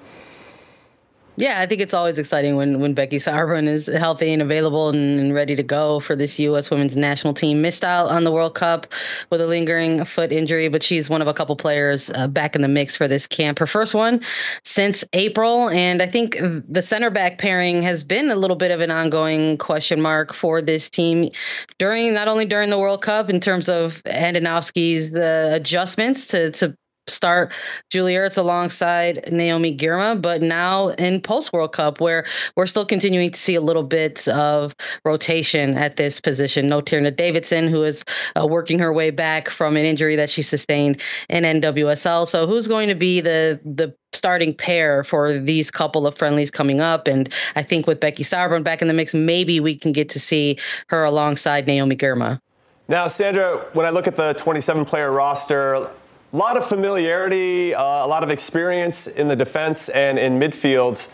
[1.39, 5.35] Yeah, I think it's always exciting when, when Becky Sauerbrunn is healthy and available and,
[5.35, 6.71] ready to go for this U.S.
[6.71, 7.61] women's national team.
[7.61, 8.87] Missed out on the World Cup
[9.29, 12.63] with a lingering foot injury, but she's one of a couple players uh, back in
[12.63, 13.59] the mix for this camp.
[13.59, 14.23] Her first one
[14.65, 18.81] since April, and I think the center back pairing has been a little bit of
[18.81, 21.31] an ongoing question mark for this team
[21.79, 26.77] during not only during the World Cup in terms of Andonovski's the adjustments to to
[27.09, 27.53] start
[27.91, 32.25] Julie Ertz alongside Naomi Girma, but now in post World Cup, where
[32.57, 36.69] we're still continuing to see a little bit of rotation at this position.
[36.69, 38.05] No Tierna Davidson, who is
[38.41, 42.27] uh, working her way back from an injury that she sustained in NWSL.
[42.27, 46.81] So who's going to be the the starting pair for these couple of friendlies coming
[46.81, 47.07] up?
[47.07, 50.21] And I think with Becky Sauerbrunn back in the mix, maybe we can get to
[50.21, 52.41] see her alongside Naomi Girma.
[52.89, 55.91] Now, Sandra, when I look at the 27 player roster,
[56.37, 61.09] a lot of familiarity, uh, a lot of experience in the defense and in midfield.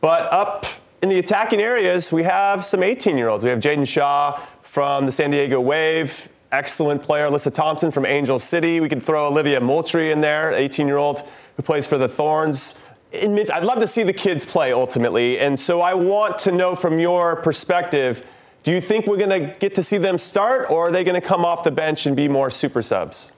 [0.00, 0.64] But up
[1.02, 3.44] in the attacking areas, we have some 18 year olds.
[3.44, 7.28] We have Jaedyn Shaw from the San Diego Wave, excellent player.
[7.28, 8.80] Alyssa Thompson from Angel City.
[8.80, 12.74] We could throw Olivia Moultrie in there, 18 year old who plays for the Thorns.
[13.12, 15.38] I'd love to see the kids play ultimately.
[15.40, 18.24] And so I want to know from your perspective
[18.62, 21.20] do you think we're going to get to see them start, or are they going
[21.20, 23.33] to come off the bench and be more super subs?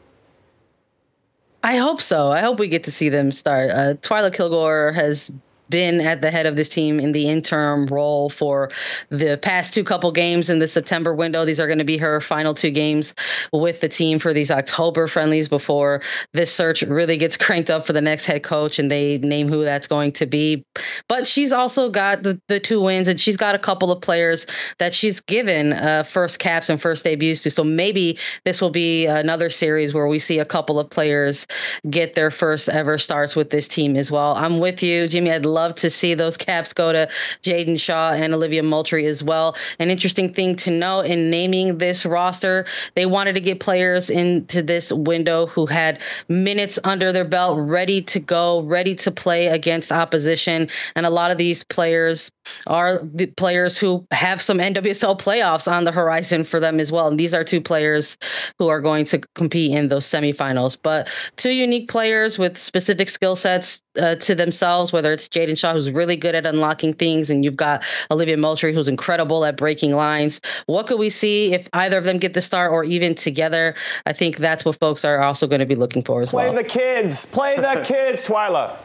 [1.67, 2.31] I hope so.
[2.31, 3.71] I hope we get to see them start.
[3.71, 5.33] Uh, Twyla Kilgore has
[5.69, 8.71] been at the head of this team in the interim role for
[9.11, 11.45] the past two couple games in the September window.
[11.45, 13.15] These are going to be her final two games
[13.53, 16.03] with the team for these October friendlies before
[16.33, 19.65] this search really gets cranked up for the next head coach and they name who
[19.65, 20.65] that's going to be.
[21.09, 24.47] But she's also got the, the two wins and she's got a couple of players
[24.79, 27.51] that she's given uh, first caps and first debuts to.
[27.51, 31.47] So maybe this will be another series where we see a couple of players
[31.91, 34.35] get their first ever starts with this team as well.
[34.37, 35.31] I'm with you, Jimmy.
[35.31, 37.09] I'd love to see those caps go to
[37.43, 39.57] Jaedyn Shaw and Olivia Moultrie as well.
[39.79, 44.63] An interesting thing to know in naming this roster, they wanted to get players into
[44.63, 49.91] this window who had minutes under their belt, ready to go, ready to play against
[49.91, 50.69] opposition.
[50.95, 52.31] And a lot of these players
[52.67, 57.09] are the players who have some NWSL playoffs on the horizon for them as well.
[57.09, 58.19] And these are two players
[58.59, 60.77] who are going to compete in those semifinals.
[60.81, 65.73] But two unique players with specific skill sets uh, to themselves, whether it's Jaedyn Shaw,
[65.73, 69.95] who's really good at unlocking things, and you've got Olivia Moultrie, who's incredible at breaking
[69.95, 70.41] lines.
[70.67, 73.75] What could we see if either of them get the start or even together?
[74.05, 76.53] I think that's what folks are also going to be looking for as Play well.
[76.53, 77.27] Play the kids.
[77.27, 78.77] Play the kids, Twyla.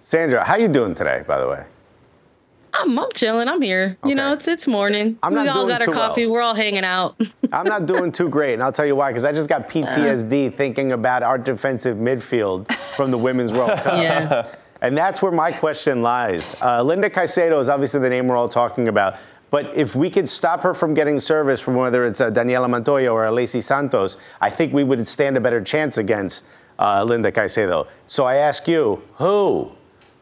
[0.00, 1.64] Sandra, how you doing today, by the way?
[2.74, 3.48] I'm, I'm chilling.
[3.48, 3.96] I'm here.
[4.02, 4.10] Okay.
[4.10, 5.18] You know, it's it's morning.
[5.22, 6.26] I'm not we all got our coffee.
[6.26, 6.34] Well.
[6.34, 7.20] We're all hanging out.
[7.52, 9.10] I'm not doing too great, and I'll tell you why.
[9.10, 13.78] Because I just got PTSD uh, thinking about our defensive midfield from the Women's World
[13.78, 14.02] Cup.
[14.02, 14.54] Yeah.
[14.82, 16.54] And that's where my question lies.
[16.60, 19.16] Uh, Linda Caicedo is obviously the name we're all talking about.
[19.50, 23.12] But if we could stop her from getting service from whether it's uh, Daniela Montoya
[23.12, 26.46] or Alessi Santos, I think we would stand a better chance against
[26.78, 27.88] uh, Linda Caicedo.
[28.06, 29.72] So I ask you, who,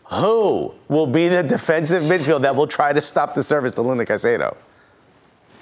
[0.04, 4.06] who will be the defensive midfield that will try to stop the service to Linda
[4.06, 4.56] Caicedo?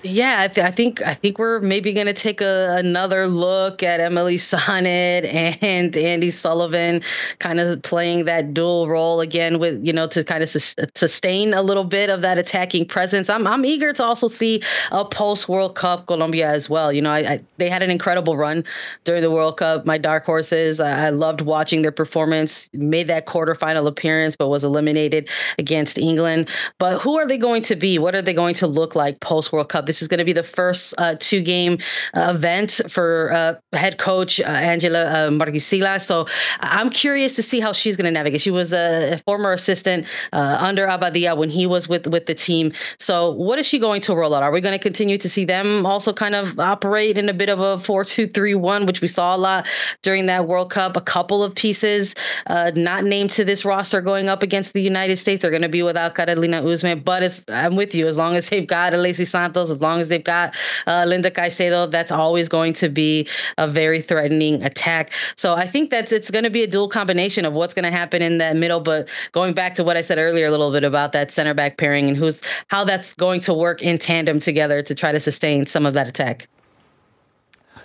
[0.08, 3.82] Yeah, I, th- I, think I think we're maybe going to take a, another look
[3.82, 7.02] at Emily Sonnett and Andi Sullivan,
[7.38, 11.54] kind of playing that dual role again with you know to kind of sus- sustain
[11.54, 13.28] a little bit of that attacking presence.
[13.28, 16.92] I'm I'm eager to also see a post World Cup Colombia as well.
[16.92, 18.64] You know, I, I, they had an incredible run
[19.04, 19.86] during the World Cup.
[19.86, 22.70] My dark horses, I, I loved watching their performance.
[22.72, 26.48] Made that quarterfinal appearance, but was eliminated against England.
[26.78, 27.98] But who are they going to be?
[27.98, 29.86] What are they going to look like post World Cup?
[29.86, 31.78] This is going to be the first uh, two game
[32.14, 35.98] uh, event for uh, head coach uh, Angela uh.
[35.98, 36.26] So
[36.60, 38.40] I'm curious to see how she's going to navigate.
[38.40, 42.72] She was a, former assistant uh, under Abadia when he was with, with the team.
[42.98, 44.42] So what is she going to roll out?
[44.42, 47.48] Are we going to continue to see them also kind of operate in a bit
[47.48, 49.66] of a 4 2 3 1, which we saw a lot
[50.02, 50.96] during that World Cup?
[50.96, 52.14] A couple of pieces
[52.48, 55.42] not named to this roster going up against the United States.
[55.42, 58.66] They're going to be without Carolina Usme, but I'm with you as long as they've
[58.66, 60.54] got Leicy Santos, as long as they've got
[60.86, 63.26] uh, Linda Caicedo, that's always going to be
[63.58, 65.12] a very threatening attack.
[65.36, 67.90] So I think that's it's going to be a dual combination of what's going to
[67.90, 68.80] happen in that middle.
[68.80, 71.76] But going back to what I said earlier a little bit about that center back
[71.78, 75.66] pairing and who's how that's going to work in tandem together to try to sustain
[75.66, 76.48] some of that attack.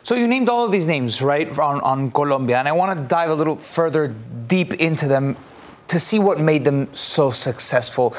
[0.04, 3.06] So you named all of these names, right, on, on Colombia, and I want to
[3.06, 4.08] dive a little further
[4.48, 5.38] deep into them
[5.90, 8.16] to see what made them so successful.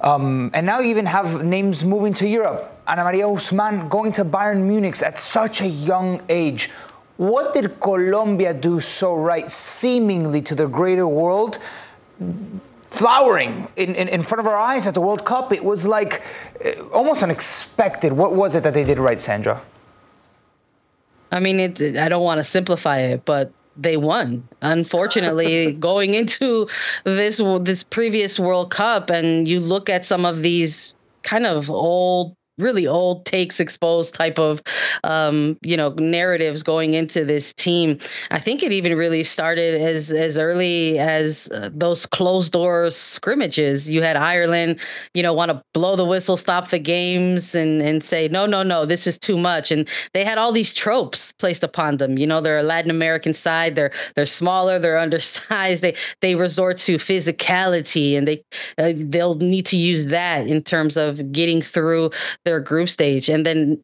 [0.00, 2.74] Um, and now you even have names moving to Europe.
[2.86, 6.70] Ana Maria Guzman going to Bayern Munich at such a young age.
[7.16, 11.58] What did Colombia do so right, seemingly to the greater world?
[12.86, 15.52] Flowering in, in, in front of our eyes at the World Cup.
[15.52, 16.22] It was like
[16.64, 18.12] uh, almost unexpected.
[18.12, 19.60] What was it that they did right, Sandra?
[21.30, 24.46] I mean, it, I don't want to simplify it, but they won.
[24.60, 26.68] Unfortunately, going into
[27.04, 32.36] this this previous World Cup, and you look at some of these kind of old
[32.58, 34.60] really old takes exposed type of
[35.04, 37.98] um, you know narratives going into this team.
[38.30, 43.88] I think it even really started as as early as uh, those closed door scrimmages.
[43.88, 44.80] You had Ireland,
[45.14, 48.62] you know, want to blow the whistle, stop the games, and and say no, no,
[48.62, 49.70] no, this is too much.
[49.70, 52.18] And they had all these tropes placed upon them.
[52.18, 53.76] You know, they're a Latin American side.
[53.76, 54.78] They're they're smaller.
[54.78, 55.82] They're undersized.
[55.82, 58.42] They they resort to physicality, and they
[58.78, 62.10] uh, they'll need to use that in terms of getting through
[62.48, 63.28] their group stage.
[63.28, 63.82] And then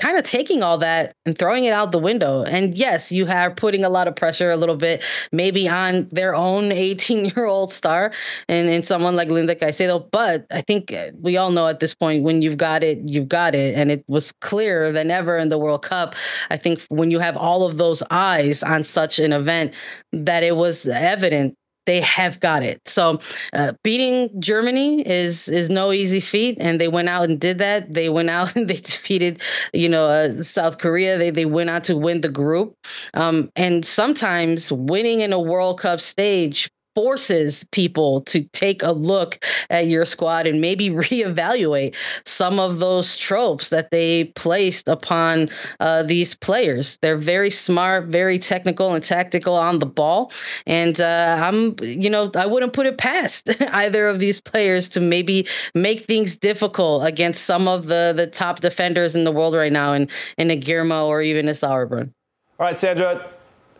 [0.00, 2.44] kind of taking all that and throwing it out the window.
[2.44, 6.34] And yes, you are putting a lot of pressure a little bit, maybe on their
[6.34, 8.12] own 18 year old star
[8.48, 10.08] and, and someone like Linda Caicedo.
[10.10, 13.28] But I think uh, we all know at this point when you've got it, you've
[13.28, 13.74] got it.
[13.74, 16.14] And it was clearer than ever in the World Cup.
[16.48, 19.74] I think when you have all of those eyes on such an event,
[20.12, 21.56] that it was evident
[21.88, 22.86] they have got it.
[22.86, 23.18] So
[23.54, 27.94] uh, beating Germany is is no easy feat, and they went out and did that.
[27.94, 29.40] They went out and they defeated,
[29.72, 31.16] you know, uh, South Korea.
[31.16, 32.76] They they went out to win the group,
[33.14, 39.44] um, and sometimes winning in a World Cup stage forces people to take a look
[39.70, 46.02] at your squad and maybe reevaluate some of those tropes that they placed upon uh,
[46.02, 46.98] these players.
[47.00, 50.32] They're very smart, very technical and tactical on the ball.
[50.66, 55.00] And uh, I'm, you know, I wouldn't put it past either of these players to
[55.00, 59.70] maybe make things difficult against some of the the top defenders in the world right
[59.70, 62.10] now, in in a Girma or even a Sauerbrunn.
[62.58, 63.24] All right, Sandra,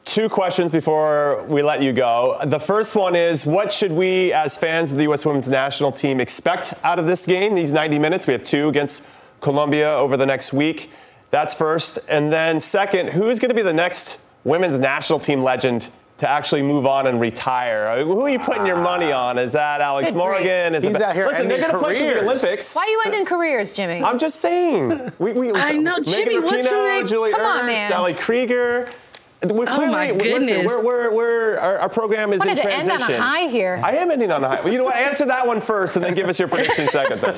[0.05, 2.39] two questions before we let you go.
[2.45, 5.27] The first one is what should we, as fans of the U.S.
[5.27, 8.27] women's national team, expect out of this game, these 90 minutes?
[8.27, 9.05] We have two against
[9.41, 10.91] Colombia over the next week.
[11.31, 11.99] That's first.
[12.09, 16.63] And then, second, who's going to be the next women's national team legend to actually
[16.63, 18.03] move on and retire?
[18.03, 19.39] Who are you putting your money on?
[19.39, 20.75] Is that Alex Good Morgan?
[20.75, 22.23] Is He's it out here Listen, they're going to play for the.
[22.23, 22.75] Olympics.
[22.75, 24.03] Why are you ending careers, Jimmy?
[24.03, 25.13] I'm just saying.
[25.19, 27.91] We, we, I know, Megan Jimmy, what's Rapinoe, the- Julie Come on, Ertz, man.
[27.91, 28.89] Sally Krieger.
[29.41, 32.73] We're Oh, clearly, my listen, we're, we're, we're, our, our program is in Wanted to
[32.73, 33.15] end transition.
[33.15, 33.81] on a high here.
[33.85, 34.61] I am ending on a high.
[34.63, 34.97] Well, you know what?
[34.97, 37.21] Answer that one first, and then give us your prediction second.
[37.21, 37.37] Then.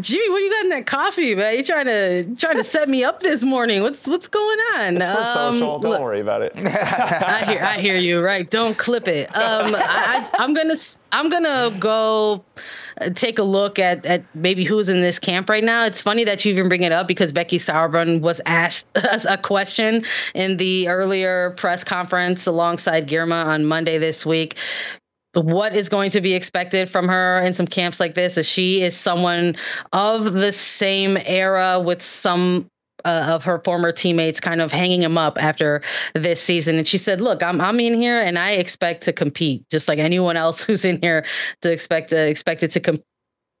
[0.00, 1.54] Jimmy, what do you got in that coffee, man?
[1.56, 3.82] You trying to trying to set me up this morning?
[3.82, 4.96] What's what's going on?
[4.96, 5.78] It's for Um, social.
[5.78, 6.52] Don't look, worry about it.
[6.56, 8.20] I hear I hear you.
[8.20, 8.48] Right?
[8.50, 9.28] Don't clip it.
[9.36, 10.74] Um, I, I'm gonna
[11.12, 12.44] I'm gonna go
[13.14, 15.86] take a look at at maybe who's in this camp right now.
[15.86, 20.04] It's funny that you even bring it up because Becky Sauerbrunn was asked a question
[20.34, 24.56] in the earlier press conference alongside Girma on Monday this week
[25.34, 28.82] what is going to be expected from her in some camps like this is she
[28.82, 29.56] is someone
[29.92, 32.68] of the same era with some
[33.04, 35.82] uh, of her former teammates kind of hanging him up after
[36.14, 36.76] this season.
[36.76, 39.98] And she said look I'm I'm in here and I expect to compete just like
[39.98, 41.24] anyone else who's in here
[41.62, 42.98] to expect to expected to com-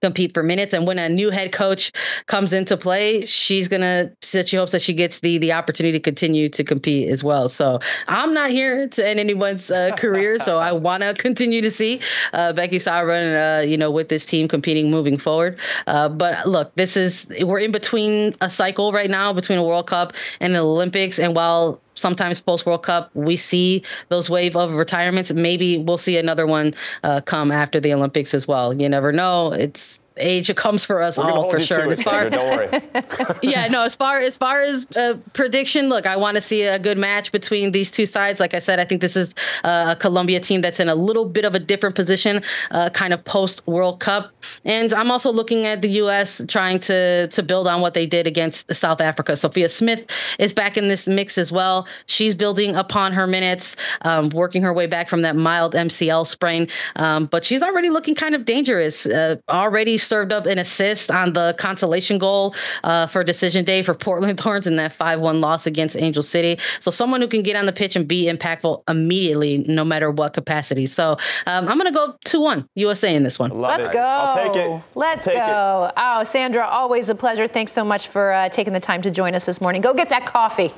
[0.02, 0.74] compete for minutes.
[0.74, 1.92] And when a new head coach
[2.26, 6.48] comes into play she's gonna she hopes that she gets the the opportunity to continue
[6.50, 7.48] to compete as well.
[7.48, 10.38] So i'm not here to end anyone's uh, career.
[10.38, 12.00] So i want to continue to see
[12.32, 15.58] uh, becky Sauerbrunn, uh, you know with this team competing moving forward.
[15.86, 19.86] Uh, but look this is we're in between a cycle right now between a world
[19.86, 21.18] cup and the olympics.
[21.18, 25.32] And while sometimes post World Cup we see those wave of retirements.
[25.32, 28.72] Maybe we'll see another one uh, come after the Olympics as well.
[28.72, 29.52] You never know.
[29.52, 31.78] It's age It comes for us We're all for sure.
[31.78, 32.30] to it, as far Sandra.
[32.30, 33.38] Don't worry.
[33.42, 36.78] yeah, no, as far as far as uh, prediction, look, I want to see a
[36.78, 38.40] good match between these two sides.
[38.40, 41.24] Like I said, I think this is uh, a Colombia team that's in a little
[41.24, 44.32] bit of a different position, uh, kind of post World Cup.
[44.64, 46.42] And I'm also looking at the U.S.
[46.48, 49.36] trying to to build on what they did against South Africa.
[49.36, 50.06] Sophia Smith
[50.38, 51.86] is back in this mix as well.
[52.06, 56.68] She's building upon her minutes, um, working her way back from that mild MCL sprain.
[56.96, 59.06] Um, but she's already looking kind of dangerous.
[59.06, 63.94] Uh, already served up an assist on the consolation goal uh, for decision day for
[63.94, 66.58] Portland Thorns in that 5-1 loss against Angel City.
[66.80, 70.32] So someone who can get on the pitch and be impactful immediately, no matter what
[70.32, 70.86] capacity.
[70.86, 71.12] So
[71.46, 73.50] um, I'm going to go 2-1 USA in this one.
[73.50, 73.92] Love Let's it.
[73.92, 74.00] go.
[74.00, 74.82] I'll take it.
[74.94, 75.46] Let's Take it.
[75.46, 75.92] go.
[75.96, 77.46] Oh, Sandra, always a pleasure.
[77.46, 79.82] Thanks so much for uh, taking the time to join us this morning.
[79.82, 80.72] Go get that coffee.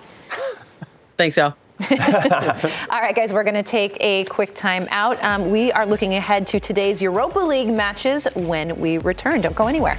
[1.16, 1.54] Thanks, y'all.
[1.90, 5.22] All right, guys, we're going to take a quick time out.
[5.24, 9.40] Um, we are looking ahead to today's Europa League matches when we return.
[9.40, 9.98] Don't go anywhere.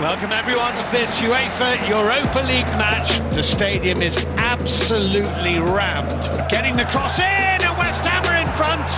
[0.00, 3.18] Welcome everyone to this UEFA Europa League match.
[3.34, 6.48] The stadium is absolutely rammed.
[6.50, 8.88] Getting the cross in, and West Ham are in front.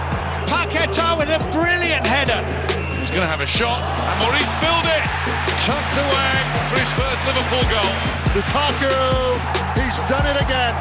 [0.48, 2.73] Paquetá with a brilliant header.
[3.14, 5.04] He's going to have a shot, and Maurice spilled it.
[5.62, 6.34] Tucked away
[6.66, 7.94] for his first Liverpool goal.
[8.34, 8.90] Lukaku,
[9.78, 10.74] he's done it again.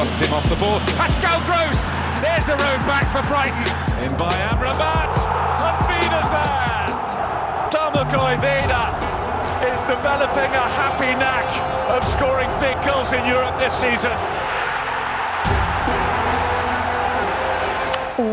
[0.00, 0.80] Bumped him off the ball.
[0.96, 1.76] Pascal Gross,
[2.24, 3.68] there's a road back for Brighton.
[4.00, 5.12] In by Amrabat.
[5.60, 6.88] And Vida's there.
[7.68, 8.96] Domagoj Vida
[9.60, 11.44] is developing a happy knack
[11.92, 14.16] of scoring big goals in Europe this season.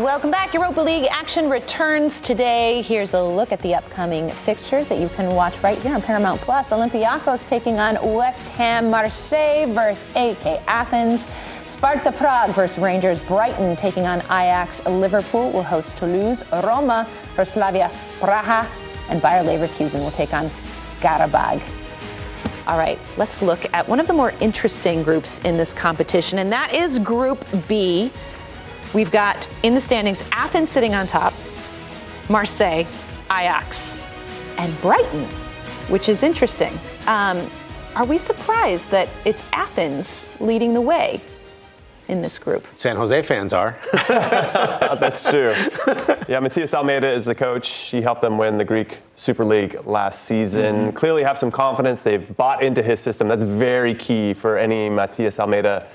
[0.00, 0.54] Welcome back.
[0.54, 2.80] Europa League action returns today.
[2.80, 6.40] Here's a look at the upcoming fixtures that you can watch right here on Paramount
[6.40, 6.70] Plus.
[6.70, 11.28] Olympiacos taking on West Ham, Marseille versus AEK Athens,
[11.66, 17.90] Sparta Prague versus Rangers, Brighton taking on Ajax, Liverpool will host Toulouse, Roma versus Slavia
[18.18, 18.66] Praha,
[19.10, 20.48] and Bayer Leverkusen will take on
[21.00, 21.62] Qarabag.
[22.66, 26.50] All right, let's look at one of the more interesting groups in this competition, and
[26.50, 28.10] that is Group B.
[28.94, 31.32] We've got in the standings Athens sitting on top,
[32.28, 32.86] Marseille,
[33.30, 33.98] Ajax,
[34.58, 35.24] and Brighton,
[35.88, 36.78] which is interesting.
[37.06, 37.50] Um,
[37.96, 41.22] are we surprised that it's Athens leading the way
[42.08, 42.66] in this group?
[42.74, 43.78] San Jose fans are.
[44.08, 45.54] That's true.
[46.28, 47.68] Yeah, Matias Almeida is the coach.
[47.68, 50.76] He helped them win the Greek Super League last season.
[50.76, 50.96] Mm-hmm.
[50.96, 52.02] Clearly have some confidence.
[52.02, 53.26] They've bought into his system.
[53.26, 55.86] That's very key for any Matias Almeida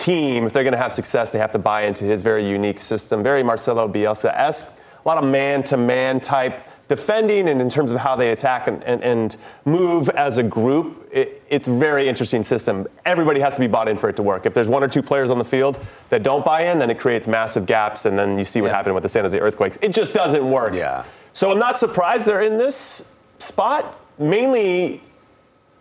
[0.00, 0.46] team.
[0.46, 3.22] If they're going to have success, they have to buy into his very unique system,
[3.22, 4.78] very Marcelo Bielsa-esque.
[5.04, 9.02] A lot of man-to-man type defending and in terms of how they attack and, and,
[9.04, 12.86] and move as a group, it, it's a very interesting system.
[13.06, 14.44] Everybody has to be bought in for it to work.
[14.44, 15.78] If there's one or two players on the field
[16.08, 18.76] that don't buy in, then it creates massive gaps, and then you see what Yeah.
[18.76, 19.78] happened with the San Jose Earthquakes.
[19.80, 20.74] It just doesn't work.
[20.74, 21.04] Yeah.
[21.32, 25.00] So I'm not surprised they're in this spot, mainly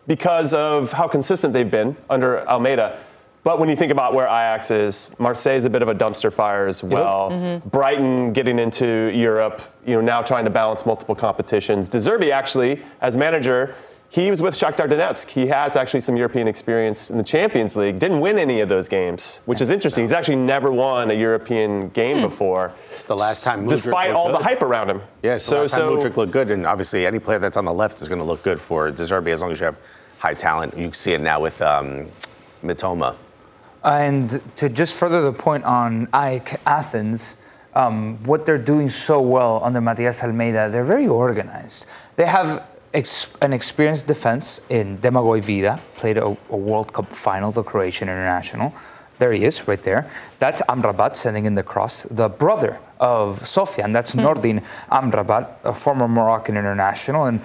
[0.05, 2.99] because of how consistent they've been under Almeida.
[3.43, 6.31] But when you think about where Ajax is, Marseille is a bit of a dumpster
[6.31, 7.61] fire as well.
[7.65, 11.87] Brighton getting into Europe, you know, now trying to balance multiple competitions.
[11.87, 13.75] De Zerbi actually, as manager,
[14.11, 15.27] he was with Shakhtar Donetsk.
[15.27, 17.99] He has actually some European experience in the Champions League.
[17.99, 20.03] Didn't win any of those games, which is interesting.
[20.03, 22.73] He's actually never won a European game before.
[22.91, 25.01] It's the last time Mudryk despite looked all the hype around him.
[25.21, 27.73] Yeah, it's the last time Mudryk looked good, and obviously any player that's on the
[27.73, 29.77] left is going to look good for De Zerbi as long as you have
[30.17, 30.75] high talent.
[30.75, 32.07] You see it now with um,
[32.63, 33.15] Mitoma.
[33.83, 37.37] And to just further the point on AEK Athens,
[37.73, 41.85] um, what they're doing so well under Matias Almeida, they're very organized.
[42.15, 47.51] They have ex- an experienced defense in Domagoj Vida, played a, a World Cup final,
[47.51, 48.73] the Croatian international.
[49.19, 50.09] There he is, right there.
[50.39, 53.91] That's Amrabat sending in the cross, the brother of Sofyan.
[53.93, 57.25] That's Nordin Amrabat, a former Moroccan international.
[57.25, 57.41] And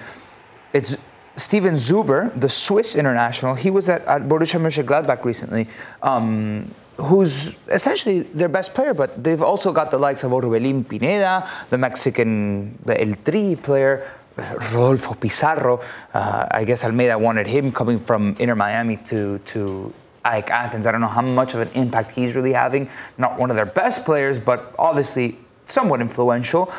[0.73, 0.97] it's
[1.37, 3.55] Steven Zuber, the Swiss international.
[3.55, 5.67] He was at, at Borussia Mönchengladbach recently,
[6.01, 8.93] um, who's essentially their best player.
[8.93, 14.09] But they've also got the likes of Orbelín Pineda, the Mexican, the El Tri player,
[14.37, 15.81] Rodolfo Pizarro.
[16.13, 20.87] Uh, I guess Almeida wanted him coming from Inter Miami to to AEK Athens.
[20.87, 22.89] I don't know how much of an impact he's really having.
[23.17, 26.71] Not one of their best players, but obviously somewhat influential.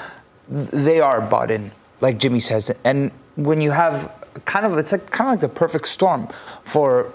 [0.49, 4.13] They are bought in, like Jimmy says, and when you have
[4.45, 6.29] kind of it's like kind of like the perfect storm
[6.63, 7.13] for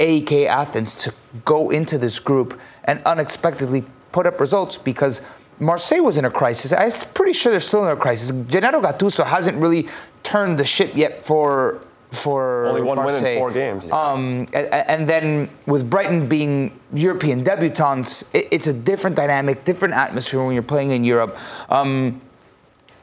[0.00, 1.12] AEK Athens to
[1.44, 5.22] go into this group and unexpectedly put up results because
[5.60, 6.72] Marseille was in a crisis.
[6.72, 8.30] I'm pretty sure they're still in a crisis.
[8.48, 9.88] Gennaro Gattuso hasn't really
[10.22, 13.92] turned the ship yet for for Only one win in four games.
[13.92, 19.66] Um, a- a- and then with Brighton being European debutants, it, it's a different dynamic,
[19.66, 21.36] different atmosphere when you're playing in Europe.
[21.68, 22.22] Um,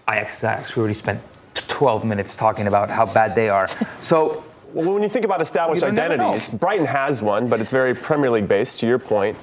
[0.10, 1.22] Ajax, Ajax, we already spent
[1.56, 3.68] 12 minutes talking about how bad they are.
[4.02, 4.44] So
[4.74, 6.50] Well, when you think about established You don't never identities.
[6.50, 9.38] Brighton has one, but it's very Premier League based, to your point.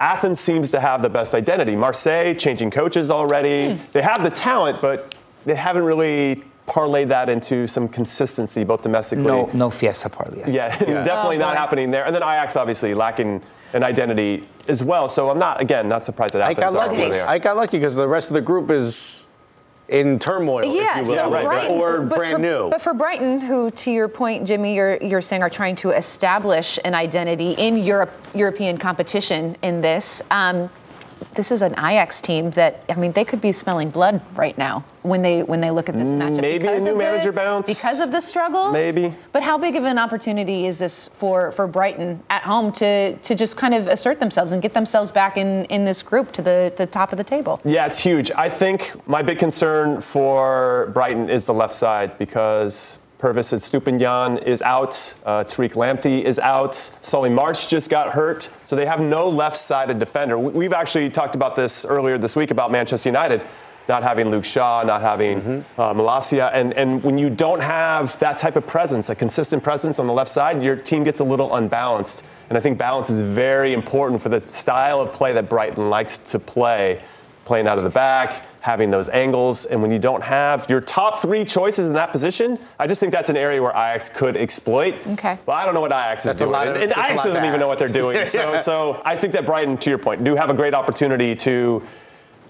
[0.00, 1.76] Athens seems to have the best identity.
[1.76, 3.74] Marseille, changing coaches already.
[3.76, 3.84] Hmm.
[3.92, 5.14] They have the talent, but
[5.46, 9.24] they haven't really parlayed that into some consistency, both domestically.
[9.26, 10.42] no, no Fiesta Parley.
[10.46, 12.04] Yeah, definitely Oh, not happening there.
[12.06, 13.42] And then Ajax obviously lacking
[13.74, 15.08] an identity as well.
[15.08, 17.12] So I'm not, again, not surprised that I Athens got are where lucky.
[17.12, 17.28] they are.
[17.28, 19.23] I got lucky because the rest of the group is
[19.94, 22.70] in turmoil, Yeah, if you will, so right, Brighton, or brand for, new.
[22.70, 26.80] But for Brighton, who, to your point, Jimmy, you're, you're saying are trying to establish
[26.84, 30.20] an identity in Europe, European competition in this.
[30.32, 30.68] Um,
[31.34, 34.84] this is an Ajax team that I mean they could be smelling blood right now
[35.02, 36.40] when they when they look at this matchup.
[36.40, 37.68] Maybe a new the- manager bounce.
[37.68, 38.72] because of the struggles.
[38.72, 39.14] Maybe.
[39.32, 43.34] But how big of an opportunity is this for for Brighton at home to to
[43.34, 46.72] just kind of assert themselves and get themselves back in in this group to the
[46.76, 47.60] the top of the table?
[47.64, 48.30] Yeah, it's huge.
[48.32, 54.60] I think my big concern for Brighton is the left side because Pervis Estupiñán is
[54.60, 59.30] out, uh, Tariq Lamptey is out, Solly March just got hurt, so they have no
[59.30, 60.38] left-sided defender.
[60.38, 63.40] We- We've actually talked about this earlier this week about Manchester United.
[63.88, 68.36] Not having Luke Shaw, not having uh, Malacia, and, and when you don't have that
[68.36, 71.54] type of presence, a consistent presence on the left side, your team gets a little
[71.56, 72.24] unbalanced.
[72.50, 76.18] And I think balance is very important for the style of play that Brighton likes
[76.18, 77.00] to play
[77.46, 79.66] playing out of the back, having those angles.
[79.66, 83.12] And when you don't have your top three choices in that position, I just think
[83.12, 84.94] that's an area where Ajax could exploit.
[85.06, 85.38] Okay.
[85.44, 86.52] But I don't know what Ajax That's is a doing.
[86.52, 87.60] lot of- and and that's a Ajax lot to doesn't even ask.
[87.60, 88.16] know what they're doing.
[88.16, 88.24] Yeah.
[88.24, 91.82] so, so I think that Brighton, to your point, do have a great opportunity to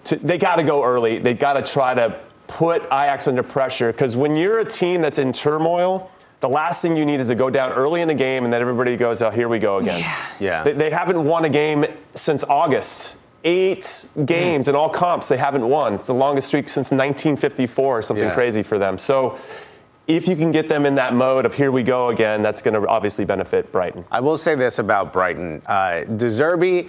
[0.04, 1.18] to, they got to go early.
[1.18, 5.18] They got to try to put Ajax under pressure because when you're a team that's
[5.18, 8.44] in turmoil, the last thing you need is to go down early in the game
[8.44, 9.98] and then everybody goes, oh, here we go again.
[9.98, 10.26] Yeah.
[10.38, 10.62] Yeah.
[10.62, 13.16] They, they haven't won a game since August.
[13.44, 15.94] Eight games in all comps they haven't won.
[15.94, 18.32] It's the longest streak since 1954 or something Yeah.
[18.32, 18.96] crazy for them.
[18.96, 19.36] So
[20.06, 22.80] if you can get them in that mode of here we go again, that's going
[22.80, 24.04] to obviously benefit Brighton.
[24.10, 25.60] I will say this about Brighton.
[25.66, 26.88] Uh, De Zerbi,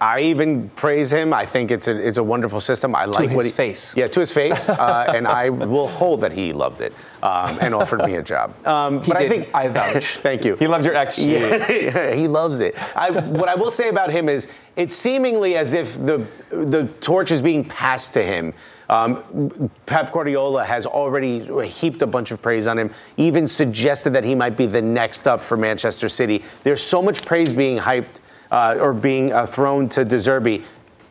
[0.00, 1.32] I- even praise him.
[1.32, 2.94] I think it's a it's a wonderful system.
[2.94, 3.96] I like his what he face.
[3.96, 7.74] Yeah, to his face, uh, and I will hold that he loved it um, and
[7.74, 8.54] offered me a job.
[8.70, 10.16] Um, but I think I vouch.
[10.22, 10.54] Thank you.
[10.56, 11.18] He loved your ex.
[11.18, 12.76] Yeah, he loves it.
[12.96, 17.30] I, what I will say about him is it's seemingly as if the the torch
[17.30, 18.54] is being passed to him.
[18.88, 24.24] Um, Pep Guardiola has already heaped a bunch of praise on him, even suggested that
[24.24, 26.42] he might be the next up for Manchester City.
[26.64, 28.18] There's so much praise being hyped
[28.50, 30.64] uh, or being uh, thrown to De Zerbi.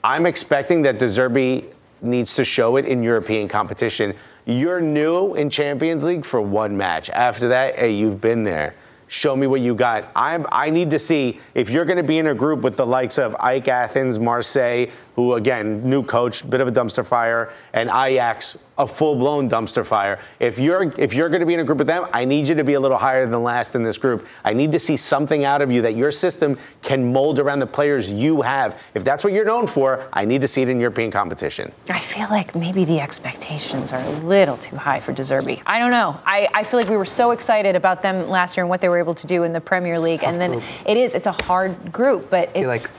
[0.03, 1.65] I'm expecting that De Zerbi
[2.01, 4.13] needs to show it in European competition.
[4.45, 7.09] You're new in Champions League for one match.
[7.09, 8.75] After that, hey, you've been there.
[9.07, 10.11] Show me what you got.
[10.15, 12.85] I'm, I need to see if you're going to be in a group with the
[12.85, 14.85] likes of AEK Athens, Marseille,
[15.19, 20.17] who again, new coach, bit of a dumpster fire, and Ajax, a full-blown dumpster fire.
[20.39, 22.55] If you're if you're going to be in a group with them, I need you
[22.55, 24.25] to be a little higher than last in this group.
[24.45, 27.67] I need to see something out of you that your system can mold around the
[27.67, 28.79] players you have.
[28.93, 31.73] If that's what you're known for, I need to see it in European competition.
[31.89, 35.61] I feel like maybe the expectations are a little too high for De Zerbi.
[35.65, 36.17] I don't know.
[36.25, 38.87] I, I feel like we were so excited about them last year and what they
[38.87, 41.91] were able to do in the Premier League, and then it is it's a hard
[41.91, 42.65] group, but it's.
[42.65, 42.89] like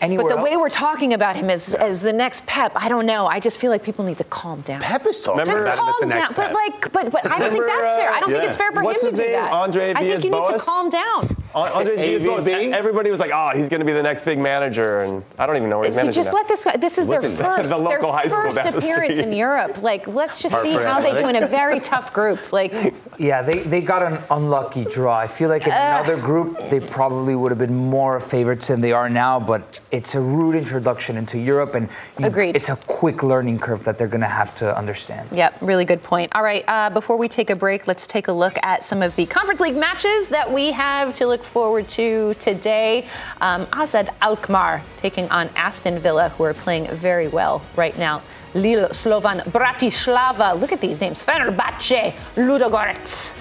[0.00, 3.06] anywhere but the way we're talking about him as, as the next Pep, I don't
[3.06, 3.26] know.
[3.26, 4.80] I just feel like people need to calm down.
[4.80, 7.30] Pep is talking Remember- about him as the calm next down, but like, but but
[7.30, 8.10] I don't think that's fair.
[8.10, 9.40] I don't think uh, it's fair for what's him his to do name?
[9.42, 9.52] that.
[9.52, 11.36] Andre I think you need to calm down.
[11.54, 12.46] An- Andres Villas-Boas.
[12.48, 15.56] Everybody was like, "Oh, he's going to be the next big manager," and I don't
[15.56, 16.38] even know where he's You managing just now.
[16.38, 16.76] let this guy.
[16.76, 19.80] This is their first, the local their high school first appearance in Europe.
[19.80, 22.52] Like, let's just see Hartford how they do in a very tough group.
[22.52, 22.72] Like,
[23.18, 25.16] Yeah, they, they got an unlucky draw.
[25.16, 28.90] I feel like in another group, they probably would have been more favorites than they
[28.90, 31.88] are now, but it's a rude introduction into Europe, and
[32.18, 32.56] you- Agreed.
[32.56, 35.28] it's a quick learning curve that they're going to have to understand.
[35.30, 36.34] Yep, really good point.
[36.34, 39.14] All right, uh, before we take a break, let's take a look at some of
[39.14, 43.06] the Conference League matches that we have to look forward to today.
[43.40, 48.20] Um, AZ Alkmaar taking on Aston Villa, who are playing very well right now.
[48.54, 50.58] Lille, Slovan, Bratislava.
[50.60, 51.22] Look at these names.
[51.22, 53.36] Fenerbahce, Ludogorets.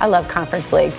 [0.00, 0.92] I love Conference League.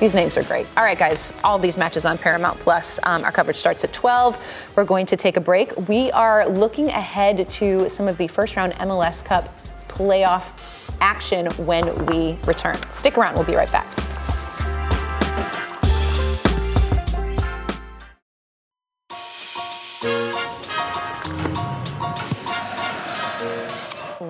[0.00, 0.66] These names are great.
[0.76, 3.00] All right, guys, all these matches on Paramount Plus.
[3.02, 4.36] Um, our coverage starts at 12.
[4.76, 5.74] We're going to take a break.
[5.88, 9.48] We are looking ahead to some of the first round MLS Cup
[9.88, 12.76] playoff action when we return.
[12.92, 13.86] Stick around, we'll be right back.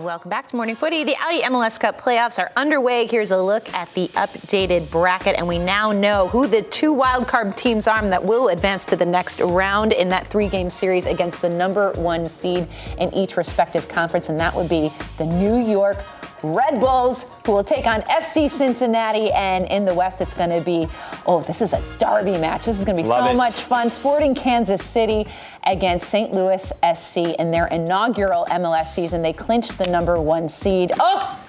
[0.06, 1.02] Welcome back to Morning Footy.
[1.02, 3.08] The Audi MLS Cup playoffs are underway.
[3.08, 7.56] Here's a look at the updated bracket, and we now know who the two wildcard
[7.56, 11.48] teams are that will advance to the next round in that three-game series against the
[11.48, 15.96] number one seed in each respective conference, and that would be the New York
[16.42, 19.30] Red Bulls, who will take on FC Cincinnati.
[19.32, 20.86] And in the West, it's going to be,
[21.26, 22.66] oh, this is a derby match.
[22.66, 23.36] This is going to be Love so it.
[23.36, 23.90] much fun.
[23.90, 25.26] Sporting Kansas City
[25.64, 26.32] against St.
[26.32, 29.22] Louis SC in their inaugural MLS season.
[29.22, 30.92] They clinched the number one seed.
[31.00, 31.42] Oh,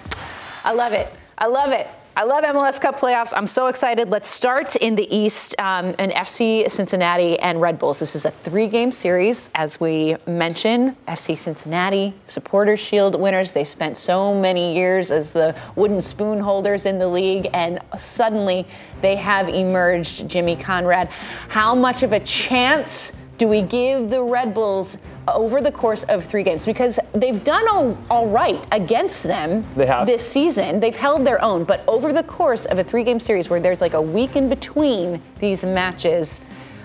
[0.64, 1.08] I love it.
[1.36, 1.88] I love it.
[2.18, 3.32] I love MLS Cup playoffs.
[3.32, 4.08] I'm so excited.
[4.10, 8.00] Let's start in the East um, and FC Cincinnati and Red Bulls.
[8.00, 9.48] This is a three game series.
[9.54, 13.52] As we mentioned, FC Cincinnati, Supporters Shield winners.
[13.52, 18.66] They spent so many years as the wooden spoon holders in the league, and suddenly
[19.00, 21.10] they have emerged, Jimmy Conrad.
[21.46, 24.96] How much of a chance do we give the Red Bulls
[25.28, 26.64] over the course of three games?
[26.66, 30.06] Because they've done all, all right against them They have.
[30.06, 30.80] this season.
[30.80, 33.80] They've held their own, but over the course of a three game series where there's
[33.80, 36.40] like a week in between these matches,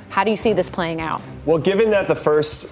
[0.10, 1.22] how do you see this playing out?
[1.46, 2.68] Well, given that the first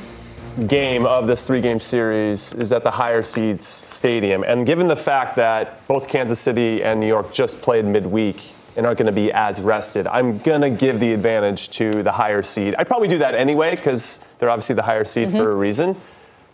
[0.68, 4.96] game of this three game series is at the higher seeds stadium, and given the
[4.96, 9.12] fact that both Kansas City and New York just played midweek and aren't going to
[9.12, 12.76] be as rested, I'm going to give the advantage to the higher seed.
[12.78, 15.60] I'd probably do that anyway because they're obviously the higher seed for a mm-hmm.
[15.60, 15.96] reason.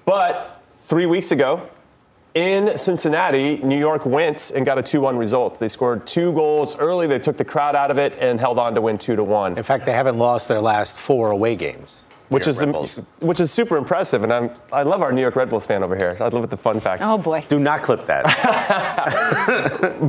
[0.05, 1.69] But three weeks ago,
[2.37, 5.59] in Cincinnati, New York went and got a 2 1 result.
[5.59, 8.75] They scored two goals early, they took the crowd out of it, and held on
[8.75, 12.03] to win 2 1 In fact, they haven't lost their last four away games.
[12.29, 12.99] which is York Red Bulls.
[13.21, 14.23] which is super impressive.
[14.23, 16.15] And I'm I love our New York Red Bulls fan over here.
[16.19, 17.05] I love it, the fun facts.
[17.07, 17.43] Oh boy.
[17.47, 18.25] Do not clip that.